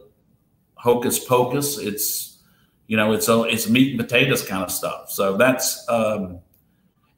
hocus 0.75 1.19
pocus. 1.19 1.77
It's 1.77 2.41
you 2.87 2.97
know, 2.97 3.11
it's 3.11 3.29
a, 3.29 3.43
it's 3.43 3.69
meat 3.69 3.91
and 3.91 3.99
potatoes 3.99 4.43
kind 4.43 4.63
of 4.63 4.71
stuff. 4.71 5.11
So 5.11 5.37
that's 5.37 5.87
um, 5.89 6.39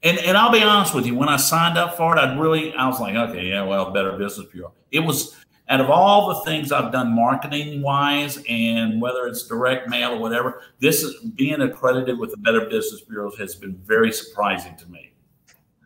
and 0.02 0.18
and 0.18 0.36
I'll 0.36 0.52
be 0.52 0.62
honest 0.62 0.94
with 0.94 1.06
you, 1.06 1.14
when 1.14 1.28
I 1.28 1.36
signed 1.36 1.78
up 1.78 1.96
for 1.96 2.14
it, 2.14 2.20
I'd 2.20 2.38
really 2.38 2.74
I 2.74 2.86
was 2.88 3.00
like, 3.00 3.14
okay, 3.14 3.48
yeah, 3.48 3.62
well, 3.62 3.90
Better 3.90 4.12
Business 4.12 4.48
Bureau. 4.52 4.72
It 4.90 5.00
was 5.00 5.34
out 5.68 5.80
of 5.80 5.88
all 5.88 6.28
the 6.28 6.40
things 6.44 6.72
I've 6.72 6.92
done 6.92 7.14
marketing 7.14 7.80
wise, 7.80 8.42
and 8.48 9.00
whether 9.00 9.26
it's 9.26 9.46
direct 9.46 9.88
mail 9.88 10.12
or 10.12 10.18
whatever, 10.18 10.62
this 10.80 11.02
is 11.02 11.14
being 11.36 11.62
accredited 11.62 12.18
with 12.18 12.32
the 12.32 12.36
Better 12.36 12.66
Business 12.66 13.00
Bureau 13.00 13.34
has 13.36 13.54
been 13.54 13.76
very 13.76 14.12
surprising 14.12 14.76
to 14.76 14.86
me. 14.90 15.01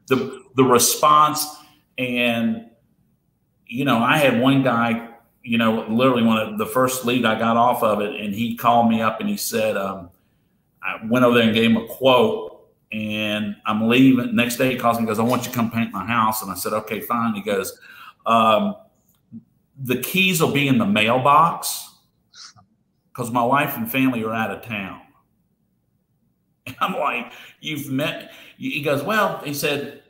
The 0.07 0.45
the 0.55 0.65
response 0.65 1.47
and 1.99 2.71
you 3.67 3.85
know, 3.85 3.99
I 3.99 4.19
had 4.19 4.41
one 4.41 4.63
guy 4.63 5.09
you 5.47 5.59
know, 5.59 5.87
literally 5.89 6.25
one 6.25 6.39
of 6.39 6.59
the 6.59 6.67
first 6.67 7.05
lead 7.05 7.25
I 7.25 7.39
got 7.39 7.57
off 7.57 7.81
of 7.85 8.01
it, 8.01 8.21
and 8.21 8.35
he 8.35 8.57
called 8.57 8.91
me 8.91 9.01
up 9.01 9.21
and 9.21 9.29
he 9.29 9.37
said, 9.37 9.77
um, 9.77 10.11
I 10.83 10.99
went 11.07 11.25
over 11.25 11.37
there 11.37 11.47
and 11.47 11.55
gave 11.55 11.71
him 11.71 11.77
a 11.77 11.87
quote, 11.87 12.69
and 12.93 13.55
I'm 13.65 13.89
leaving. 13.89 14.35
Next 14.35 14.57
day 14.57 14.73
he 14.73 14.77
calls 14.77 14.97
me 14.97 15.01
and 15.01 15.07
goes, 15.07 15.21
I 15.21 15.23
want 15.23 15.45
you 15.45 15.51
to 15.51 15.57
come 15.57 15.71
paint 15.71 15.93
my 15.93 16.05
house. 16.05 16.43
And 16.43 16.51
I 16.51 16.55
said, 16.55 16.73
okay, 16.73 17.01
fine. 17.01 17.35
He 17.35 17.43
goes, 17.43 17.79
um, 18.27 18.75
the 19.79 19.99
keys 19.99 20.43
will 20.43 20.53
be 20.53 20.67
in 20.67 20.79
the 20.79 20.87
mailbox 20.87 21.95
because 23.09 23.31
my 23.31 23.45
wife 23.45 23.77
and 23.77 23.91
family 23.91 24.25
are 24.25 24.35
out 24.35 24.51
of 24.51 24.65
town. 24.65 25.01
I'm 26.81 26.95
like, 26.95 27.33
you've 27.61 27.91
met, 27.91 28.33
he 28.57 28.83
goes, 28.83 29.03
well, 29.03 29.41
he 29.45 29.55
said, 29.55 30.03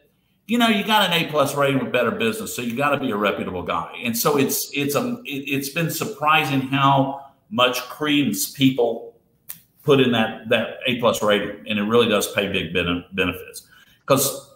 you 0.46 0.58
know, 0.58 0.68
you 0.68 0.84
got 0.84 1.10
an 1.10 1.24
A 1.24 1.28
plus 1.30 1.54
rating 1.56 1.82
with 1.82 1.92
Better 1.92 2.12
Business, 2.12 2.54
so 2.54 2.62
you 2.62 2.76
got 2.76 2.90
to 2.90 3.00
be 3.00 3.10
a 3.10 3.16
reputable 3.16 3.62
guy. 3.62 3.92
And 4.04 4.16
so 4.16 4.36
it's 4.36 4.70
it's 4.72 4.94
a 4.94 5.20
it, 5.24 5.56
has 5.56 5.70
been 5.70 5.90
surprising 5.90 6.60
how 6.60 7.32
much 7.50 7.80
credence 7.88 8.50
people 8.50 9.16
put 9.82 10.00
in 10.00 10.12
that 10.12 10.48
that 10.50 10.78
A 10.86 11.00
plus 11.00 11.20
rating, 11.22 11.64
and 11.68 11.78
it 11.78 11.82
really 11.82 12.08
does 12.08 12.32
pay 12.32 12.50
big 12.50 12.72
benefits 12.72 13.66
because 14.00 14.54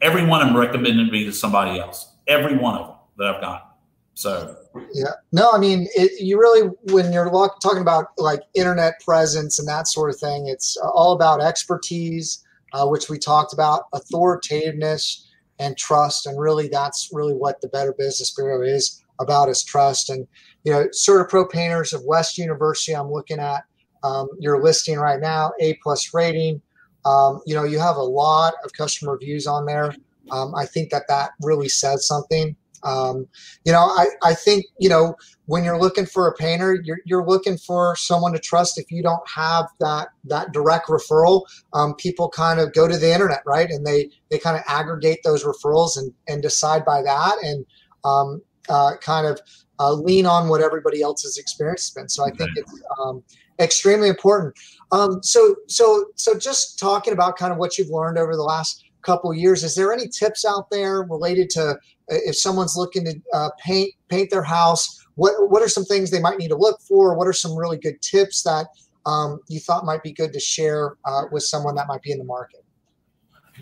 every 0.00 0.24
them 0.24 0.56
recommended 0.56 1.10
me 1.10 1.24
to 1.24 1.32
somebody 1.32 1.80
else. 1.80 2.14
Every 2.28 2.56
one 2.56 2.76
of 2.76 2.86
them 2.86 2.96
that 3.18 3.34
I've 3.34 3.40
got. 3.40 3.71
So 4.14 4.54
yeah, 4.92 5.12
no, 5.32 5.50
I 5.52 5.58
mean, 5.58 5.88
it, 5.94 6.20
you 6.20 6.38
really 6.38 6.68
when 6.92 7.12
you're 7.12 7.30
talking 7.62 7.80
about 7.80 8.06
like 8.18 8.42
internet 8.54 9.00
presence 9.00 9.58
and 9.58 9.66
that 9.68 9.88
sort 9.88 10.10
of 10.10 10.16
thing, 10.18 10.48
it's 10.48 10.76
all 10.76 11.12
about 11.12 11.40
expertise, 11.40 12.44
uh, 12.72 12.86
which 12.86 13.08
we 13.08 13.18
talked 13.18 13.52
about, 13.52 13.84
authoritativeness 13.94 15.26
and 15.58 15.76
trust. 15.76 16.26
And 16.26 16.38
really, 16.38 16.68
that's 16.68 17.10
really 17.12 17.34
what 17.34 17.60
the 17.60 17.68
Better 17.68 17.94
Business 17.96 18.34
Bureau 18.34 18.62
is 18.62 19.02
about 19.20 19.48
is 19.48 19.62
trust. 19.62 20.10
And, 20.10 20.26
you 20.64 20.72
know, 20.72 20.86
CertaPro 20.88 21.50
Painters 21.50 21.92
of 21.92 22.04
West 22.04 22.36
University, 22.36 22.92
I'm 22.92 23.10
looking 23.10 23.38
at 23.38 23.64
um, 24.02 24.28
your 24.38 24.62
listing 24.62 24.98
right 24.98 25.20
now, 25.20 25.52
A 25.60 25.74
plus 25.82 26.12
rating. 26.12 26.60
Um, 27.04 27.40
you 27.46 27.54
know, 27.54 27.64
you 27.64 27.78
have 27.78 27.96
a 27.96 28.02
lot 28.02 28.54
of 28.64 28.72
customer 28.72 29.12
reviews 29.12 29.46
on 29.46 29.66
there. 29.66 29.94
Um, 30.30 30.54
I 30.54 30.66
think 30.66 30.90
that 30.90 31.08
that 31.08 31.30
really 31.40 31.68
says 31.68 32.06
something. 32.06 32.56
Um, 32.84 33.26
you 33.64 33.72
know, 33.72 33.80
I, 33.80 34.06
I 34.24 34.34
think, 34.34 34.66
you 34.78 34.88
know, 34.88 35.14
when 35.46 35.64
you're 35.64 35.78
looking 35.78 36.06
for 36.06 36.26
a 36.26 36.34
painter, 36.34 36.80
you're, 36.84 37.00
you're 37.04 37.26
looking 37.26 37.56
for 37.56 37.94
someone 37.96 38.32
to 38.32 38.38
trust. 38.38 38.78
If 38.78 38.90
you 38.90 39.02
don't 39.02 39.28
have 39.28 39.66
that, 39.80 40.08
that 40.24 40.52
direct 40.52 40.88
referral, 40.88 41.42
um, 41.72 41.94
people 41.94 42.28
kind 42.28 42.60
of 42.60 42.72
go 42.72 42.88
to 42.88 42.96
the 42.96 43.12
internet, 43.12 43.42
right. 43.46 43.70
And 43.70 43.86
they, 43.86 44.10
they 44.30 44.38
kind 44.38 44.56
of 44.56 44.62
aggregate 44.66 45.18
those 45.24 45.44
referrals 45.44 45.96
and, 45.96 46.12
and 46.28 46.42
decide 46.42 46.84
by 46.84 47.02
that 47.02 47.36
and 47.42 47.64
um, 48.04 48.42
uh, 48.68 48.96
kind 49.00 49.26
of 49.26 49.40
uh, 49.78 49.92
lean 49.92 50.26
on 50.26 50.48
what 50.48 50.60
everybody 50.60 51.02
else's 51.02 51.38
experience 51.38 51.82
has 51.82 51.90
been. 51.90 52.08
So 52.08 52.24
I 52.24 52.30
think 52.30 52.50
it's 52.56 52.82
um, 53.00 53.22
extremely 53.58 54.08
important. 54.08 54.54
Um, 54.92 55.22
so, 55.22 55.56
so, 55.68 56.06
so 56.16 56.38
just 56.38 56.78
talking 56.78 57.12
about 57.12 57.36
kind 57.36 57.52
of 57.52 57.58
what 57.58 57.78
you've 57.78 57.90
learned 57.90 58.18
over 58.18 58.36
the 58.36 58.42
last 58.42 58.84
couple 59.02 59.34
years, 59.34 59.64
is 59.64 59.74
there 59.74 59.92
any 59.92 60.06
tips 60.08 60.44
out 60.44 60.70
there 60.70 61.02
related 61.02 61.50
to 61.50 61.76
if 62.14 62.36
someone's 62.36 62.76
looking 62.76 63.04
to 63.04 63.20
uh, 63.32 63.50
paint 63.64 63.92
paint 64.08 64.30
their 64.30 64.42
house, 64.42 65.04
what 65.14 65.50
what 65.50 65.62
are 65.62 65.68
some 65.68 65.84
things 65.84 66.10
they 66.10 66.20
might 66.20 66.38
need 66.38 66.48
to 66.48 66.56
look 66.56 66.80
for? 66.80 67.16
What 67.16 67.26
are 67.26 67.32
some 67.32 67.56
really 67.56 67.78
good 67.78 68.00
tips 68.02 68.42
that 68.42 68.66
um, 69.06 69.40
you 69.48 69.60
thought 69.60 69.84
might 69.84 70.02
be 70.02 70.12
good 70.12 70.32
to 70.32 70.40
share 70.40 70.96
uh, 71.04 71.24
with 71.30 71.42
someone 71.42 71.74
that 71.76 71.86
might 71.86 72.02
be 72.02 72.12
in 72.12 72.18
the 72.18 72.24
market? 72.24 72.64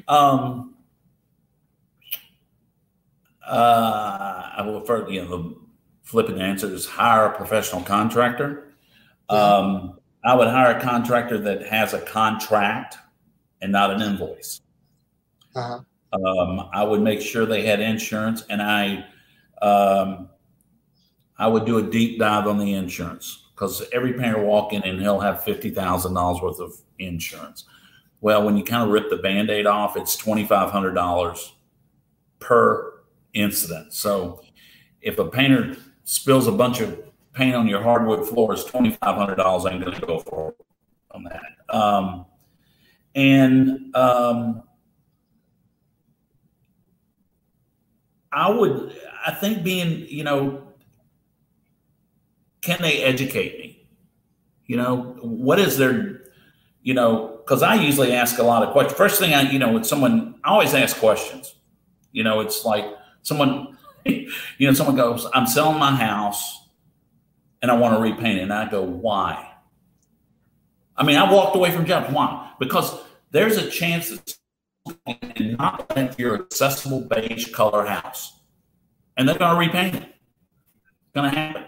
Um, 0.08 0.74
uh, 3.46 4.50
I 4.56 4.62
will 4.62 4.80
first, 4.82 5.10
you 5.10 5.22
know, 5.22 5.28
the 5.28 5.56
flipping 6.02 6.40
answer 6.40 6.72
is 6.72 6.86
hire 6.86 7.26
a 7.26 7.36
professional 7.36 7.82
contractor. 7.82 8.72
Um, 9.28 9.98
I 10.24 10.34
would 10.34 10.48
hire 10.48 10.76
a 10.76 10.80
contractor 10.80 11.38
that 11.38 11.66
has 11.66 11.94
a 11.94 12.00
contract 12.00 12.98
and 13.62 13.72
not 13.72 13.90
an 13.90 14.02
invoice. 14.02 14.60
Uh-huh. 15.54 15.80
Um, 16.12 16.68
I 16.72 16.82
would 16.82 17.00
make 17.00 17.20
sure 17.20 17.46
they 17.46 17.64
had 17.64 17.80
insurance, 17.80 18.44
and 18.50 18.60
I 18.60 19.04
um, 19.62 20.28
I 21.38 21.46
would 21.46 21.64
do 21.64 21.78
a 21.78 21.82
deep 21.82 22.18
dive 22.18 22.46
on 22.46 22.58
the 22.58 22.74
insurance 22.74 23.48
because 23.54 23.82
every 23.92 24.14
painter 24.14 24.42
walk 24.44 24.72
in 24.72 24.82
and 24.82 25.00
he'll 25.00 25.20
have 25.20 25.44
fifty 25.44 25.70
thousand 25.70 26.14
dollars 26.14 26.42
worth 26.42 26.60
of 26.60 26.72
insurance. 26.98 27.64
Well, 28.20 28.44
when 28.44 28.56
you 28.56 28.64
kind 28.64 28.82
of 28.82 28.90
rip 28.90 29.08
the 29.08 29.16
band-aid 29.16 29.66
off, 29.66 29.96
it's 29.96 30.16
twenty 30.16 30.44
five 30.44 30.70
hundred 30.70 30.94
dollars 30.94 31.54
per 32.40 33.00
incident. 33.32 33.94
So 33.94 34.42
if 35.00 35.18
a 35.18 35.26
painter 35.26 35.76
spills 36.04 36.46
a 36.46 36.52
bunch 36.52 36.80
of 36.80 36.98
paint 37.32 37.54
on 37.54 37.68
your 37.68 37.82
hardwood 37.82 38.28
floors, 38.28 38.64
twenty 38.64 38.90
five 38.90 39.14
hundred 39.14 39.36
dollars 39.36 39.70
ain't 39.70 39.84
going 39.84 39.98
to 39.98 40.06
go 40.06 40.18
for 40.18 40.54
on 41.12 41.24
that. 41.24 41.74
Um, 41.74 42.26
and 43.14 43.94
um, 43.94 44.62
I 48.32 48.50
would, 48.50 48.94
I 49.26 49.32
think 49.32 49.64
being, 49.64 50.06
you 50.08 50.24
know, 50.24 50.62
can 52.60 52.80
they 52.80 53.02
educate 53.02 53.58
me? 53.58 53.88
You 54.66 54.76
know, 54.76 55.16
what 55.20 55.58
is 55.58 55.76
their, 55.76 56.22
you 56.82 56.94
know, 56.94 57.40
because 57.44 57.62
I 57.62 57.74
usually 57.74 58.12
ask 58.12 58.38
a 58.38 58.42
lot 58.42 58.62
of 58.62 58.70
questions. 58.70 58.96
First 58.96 59.18
thing 59.18 59.34
I, 59.34 59.50
you 59.50 59.58
know, 59.58 59.72
with 59.72 59.84
someone, 59.84 60.36
I 60.44 60.50
always 60.50 60.74
ask 60.74 60.96
questions. 60.98 61.56
You 62.12 62.22
know, 62.22 62.40
it's 62.40 62.64
like 62.64 62.84
someone, 63.22 63.76
you 64.04 64.30
know, 64.60 64.72
someone 64.72 64.96
goes, 64.96 65.26
I'm 65.34 65.46
selling 65.46 65.78
my 65.78 65.94
house 65.94 66.68
and 67.62 67.70
I 67.70 67.74
want 67.74 67.96
to 67.96 68.00
repaint 68.00 68.38
it. 68.38 68.42
And 68.42 68.52
I 68.52 68.70
go, 68.70 68.82
why? 68.82 69.50
I 70.96 71.02
mean, 71.04 71.16
I 71.16 71.30
walked 71.32 71.56
away 71.56 71.72
from 71.72 71.86
jobs. 71.86 72.12
Why? 72.12 72.52
Because 72.60 72.96
there's 73.30 73.56
a 73.56 73.68
chance 73.70 74.10
that 74.10 74.36
and 75.06 75.56
not 75.58 75.90
rent 75.94 76.18
your 76.18 76.34
accessible 76.34 77.00
beige 77.00 77.52
color 77.52 77.86
house. 77.86 78.40
And 79.16 79.28
they're 79.28 79.38
going 79.38 79.54
to 79.54 79.58
repaint 79.58 79.96
it. 79.96 80.02
It's 80.02 81.12
going 81.14 81.30
to 81.30 81.38
happen. 81.38 81.64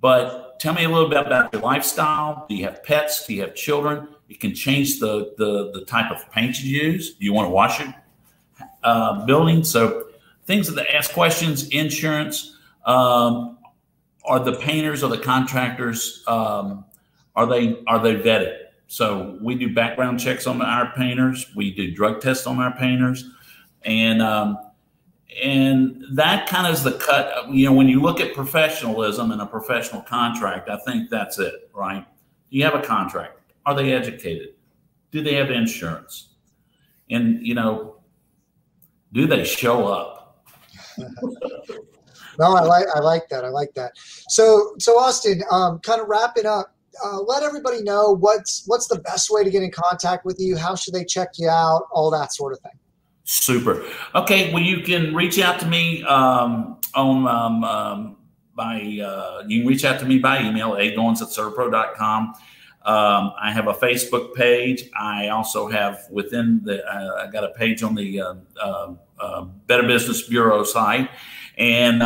But 0.00 0.58
tell 0.60 0.74
me 0.74 0.84
a 0.84 0.88
little 0.88 1.08
bit 1.08 1.26
about 1.26 1.52
your 1.52 1.62
lifestyle. 1.62 2.46
Do 2.48 2.54
you 2.54 2.64
have 2.64 2.82
pets? 2.82 3.26
Do 3.26 3.34
you 3.34 3.42
have 3.42 3.54
children? 3.54 4.08
You 4.28 4.36
can 4.36 4.54
change 4.54 4.98
the, 4.98 5.34
the, 5.36 5.70
the 5.72 5.84
type 5.84 6.10
of 6.10 6.30
paint 6.30 6.62
you 6.62 6.82
use. 6.82 7.14
Do 7.14 7.24
you 7.24 7.32
want 7.32 7.46
to 7.46 7.50
wash 7.50 7.80
it? 7.80 7.88
Uh, 8.82 9.24
building. 9.26 9.62
So 9.64 10.08
things 10.46 10.72
that 10.72 10.94
ask 10.94 11.12
questions, 11.12 11.68
insurance. 11.68 12.56
Um, 12.84 13.58
are 14.24 14.40
the 14.40 14.54
painters 14.54 15.02
or 15.02 15.10
the 15.10 15.18
contractors 15.18 16.22
um, 16.26 16.84
are 17.34 17.46
they 17.46 17.82
are 17.86 17.98
they 17.98 18.14
vetted? 18.14 18.61
So 18.92 19.38
we 19.40 19.54
do 19.54 19.72
background 19.72 20.20
checks 20.20 20.46
on 20.46 20.60
our 20.60 20.92
painters. 20.92 21.46
We 21.56 21.74
do 21.74 21.94
drug 21.94 22.20
tests 22.20 22.46
on 22.46 22.58
our 22.58 22.76
painters, 22.76 23.24
and 23.86 24.20
um, 24.20 24.58
and 25.42 26.04
that 26.10 26.46
kind 26.46 26.66
of 26.66 26.74
is 26.74 26.82
the 26.82 26.92
cut. 26.98 27.50
You 27.50 27.64
know, 27.64 27.72
when 27.72 27.88
you 27.88 28.02
look 28.02 28.20
at 28.20 28.34
professionalism 28.34 29.30
and 29.30 29.40
a 29.40 29.46
professional 29.46 30.02
contract, 30.02 30.68
I 30.68 30.76
think 30.84 31.08
that's 31.08 31.38
it, 31.38 31.70
right? 31.72 32.06
You 32.50 32.64
have 32.64 32.74
a 32.74 32.82
contract. 32.82 33.40
Are 33.64 33.74
they 33.74 33.94
educated? 33.94 34.56
Do 35.10 35.22
they 35.22 35.36
have 35.36 35.50
insurance? 35.50 36.34
And 37.08 37.46
you 37.46 37.54
know, 37.54 37.96
do 39.14 39.26
they 39.26 39.44
show 39.44 39.86
up? 39.86 40.44
no, 40.98 42.54
I 42.54 42.60
like 42.60 42.84
I 42.94 43.00
like 43.00 43.26
that. 43.30 43.42
I 43.42 43.48
like 43.48 43.72
that. 43.72 43.92
So 43.96 44.74
so 44.78 44.98
Austin, 45.00 45.42
um, 45.50 45.78
kind 45.78 46.02
of 46.02 46.08
wrapping 46.08 46.44
up. 46.44 46.76
Uh, 47.04 47.20
let 47.20 47.42
everybody 47.42 47.82
know 47.82 48.12
what's 48.12 48.64
what's 48.66 48.86
the 48.86 48.98
best 48.98 49.30
way 49.30 49.42
to 49.44 49.50
get 49.50 49.62
in 49.62 49.70
contact 49.70 50.24
with 50.24 50.36
you. 50.38 50.56
How 50.56 50.74
should 50.74 50.94
they 50.94 51.04
check 51.04 51.30
you 51.38 51.48
out? 51.48 51.88
All 51.90 52.10
that 52.10 52.32
sort 52.32 52.52
of 52.52 52.60
thing. 52.60 52.72
Super. 53.24 53.84
Okay. 54.14 54.52
Well, 54.52 54.62
you 54.62 54.80
can 54.80 55.14
reach 55.14 55.38
out 55.38 55.60
to 55.60 55.66
me 55.66 56.02
um, 56.04 56.78
on 56.94 57.26
um, 57.26 57.64
um, 57.64 58.16
by 58.54 58.80
uh, 59.02 59.44
you 59.46 59.60
can 59.60 59.68
reach 59.68 59.84
out 59.84 60.00
to 60.00 60.06
me 60.06 60.18
by 60.18 60.42
email 60.42 60.72
agoins 60.72 61.22
at 61.22 61.28
certapro.com. 61.28 62.34
Um, 62.84 63.32
I 63.40 63.52
have 63.52 63.68
a 63.68 63.74
Facebook 63.74 64.34
page. 64.34 64.90
I 64.98 65.28
also 65.28 65.68
have 65.68 66.00
within 66.10 66.60
the 66.64 66.84
uh, 66.84 67.26
I 67.26 67.30
got 67.30 67.44
a 67.44 67.50
page 67.50 67.82
on 67.82 67.94
the 67.94 68.20
uh, 68.20 68.34
uh, 68.60 68.94
uh 69.20 69.42
Better 69.42 69.86
Business 69.86 70.28
Bureau 70.28 70.64
site, 70.64 71.08
and 71.56 72.02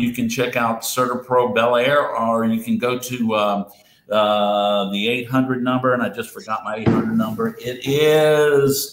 you 0.00 0.12
can 0.12 0.28
check 0.28 0.56
out 0.56 0.80
CertaPro 0.80 1.54
Bellaire, 1.54 2.18
or 2.18 2.46
you 2.46 2.62
can 2.62 2.78
go 2.78 2.98
to 2.98 3.34
um, 3.36 3.66
uh, 4.10 4.90
the 4.90 5.06
800 5.08 5.62
number, 5.62 5.94
and 5.94 6.02
I 6.02 6.08
just 6.08 6.30
forgot 6.30 6.64
my 6.64 6.74
800 6.76 7.16
number. 7.16 7.56
It 7.60 7.86
is. 7.86 8.92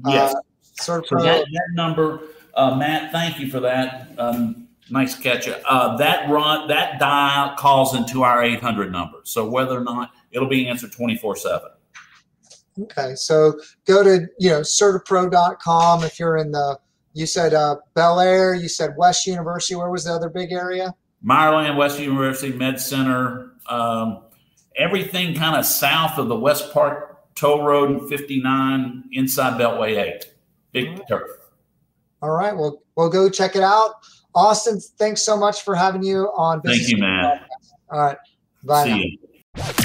yes. 0.07 0.35
CertaPro. 0.79 1.09
So 1.09 1.23
that, 1.23 1.47
that 1.51 1.69
number 1.75 2.21
uh, 2.55 2.75
Matt, 2.75 3.13
thank 3.13 3.39
you 3.39 3.51
for 3.51 3.61
that. 3.61 4.11
Um, 4.19 4.69
nice 4.91 5.19
catch. 5.19 5.49
Uh, 5.49 5.97
that 5.97 6.29
run, 6.29 6.69
that 6.69 6.99
dial 6.99 7.57
calls 7.57 7.95
into 7.95 8.23
our 8.23 8.43
800 8.43 8.93
number. 8.93 9.19
So 9.25 9.49
whether 9.49 9.79
or 9.79 9.85
not 9.85 10.11
it'll 10.31 10.49
be 10.49 10.69
answered 10.69 10.93
24 10.93 11.37
seven. 11.37 11.71
Okay. 12.81 13.15
So 13.15 13.59
go 13.87 14.03
to, 14.03 14.27
you 14.39 14.51
know, 14.51 14.61
certapro.com 14.61 16.05
if 16.05 16.19
you're 16.19 16.37
in 16.37 16.53
the, 16.53 16.79
you 17.13 17.27
said 17.27 17.53
uh, 17.53 17.77
Bellaire, 17.95 18.61
you 18.61 18.69
said 18.69 18.95
West 18.97 19.27
University. 19.27 19.75
Where 19.75 19.91
was 19.91 20.05
the 20.05 20.13
other 20.13 20.31
big 20.31 20.53
area? 20.53 20.95
Meyerland, 21.25 21.77
West 21.77 22.01
University, 22.01 22.53
Med 22.53 22.81
Center, 22.81 23.53
um, 23.69 24.23
everything 24.77 25.35
kind 25.35 25.57
of 25.57 25.65
south 25.67 26.19
of 26.19 26.29
the 26.29 26.37
West 26.37 26.73
Park 26.73 27.35
Toll 27.35 27.63
Road 27.63 27.91
and 27.91 28.09
59 28.09 29.05
inside 29.13 29.61
Beltway 29.61 29.99
8. 29.99 30.25
Big 30.73 31.07
turf. 31.09 31.29
All 32.23 32.31
right. 32.31 32.57
Well, 32.57 32.83
we'll 32.97 33.11
go 33.11 33.29
check 33.29 33.57
it 33.57 33.63
out. 33.63 33.95
Austin, 34.35 34.81
thanks 34.81 35.23
so 35.23 35.37
much 35.37 35.63
for 35.63 35.75
having 35.75 36.03
you 36.03 36.31
on. 36.35 36.61
Business 36.61 36.89
Thank 36.89 36.91
you, 36.91 36.99
man. 36.99 37.41
All 37.91 38.01
right. 38.01 38.17
Bye. 38.65 39.83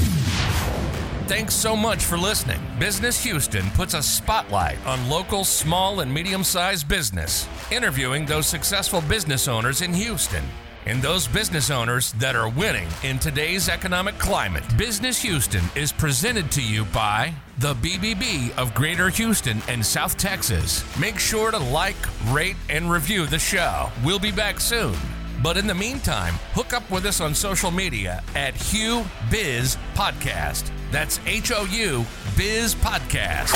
Thanks 1.27 1.55
so 1.55 1.75
much 1.75 2.05
for 2.05 2.17
listening. 2.17 2.61
Business 2.79 3.21
Houston 3.21 3.69
puts 3.71 3.93
a 3.93 4.01
spotlight 4.01 4.77
on 4.87 5.09
local 5.09 5.43
small 5.43 5.99
and 5.99 6.11
medium 6.11 6.41
sized 6.41 6.87
business, 6.87 7.49
interviewing 7.69 8.25
those 8.25 8.47
successful 8.47 9.01
business 9.01 9.49
owners 9.49 9.81
in 9.81 9.93
Houston 9.93 10.45
and 10.85 11.01
those 11.01 11.27
business 11.27 11.69
owners 11.69 12.13
that 12.13 12.37
are 12.37 12.49
winning 12.49 12.87
in 13.03 13.19
today's 13.19 13.67
economic 13.67 14.17
climate. 14.17 14.63
Business 14.77 15.21
Houston 15.21 15.65
is 15.75 15.91
presented 15.91 16.49
to 16.51 16.63
you 16.63 16.85
by 16.85 17.33
the 17.57 17.73
BBB 17.75 18.57
of 18.57 18.73
Greater 18.73 19.09
Houston 19.09 19.61
and 19.67 19.85
South 19.85 20.15
Texas. 20.15 20.85
Make 20.97 21.19
sure 21.19 21.51
to 21.51 21.57
like, 21.57 21.97
rate, 22.27 22.55
and 22.69 22.89
review 22.89 23.25
the 23.25 23.37
show. 23.37 23.91
We'll 24.05 24.17
be 24.17 24.31
back 24.31 24.61
soon. 24.61 24.95
But 25.43 25.57
in 25.57 25.67
the 25.67 25.75
meantime, 25.75 26.35
hook 26.53 26.71
up 26.71 26.89
with 26.89 27.05
us 27.05 27.19
on 27.19 27.35
social 27.35 27.69
media 27.69 28.23
at 28.33 28.55
HOU 28.55 29.03
Biz 29.29 29.75
Podcast. 29.93 30.71
That's 30.91 31.19
H 31.25 31.51
O 31.51 31.65
U 31.65 32.05
Biz 32.37 32.75
Podcast. 32.75 33.53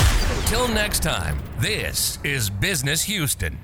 Till 0.48 0.68
next 0.68 1.02
time, 1.02 1.40
this 1.60 2.20
is 2.24 2.50
Business 2.50 3.04
Houston. 3.04 3.58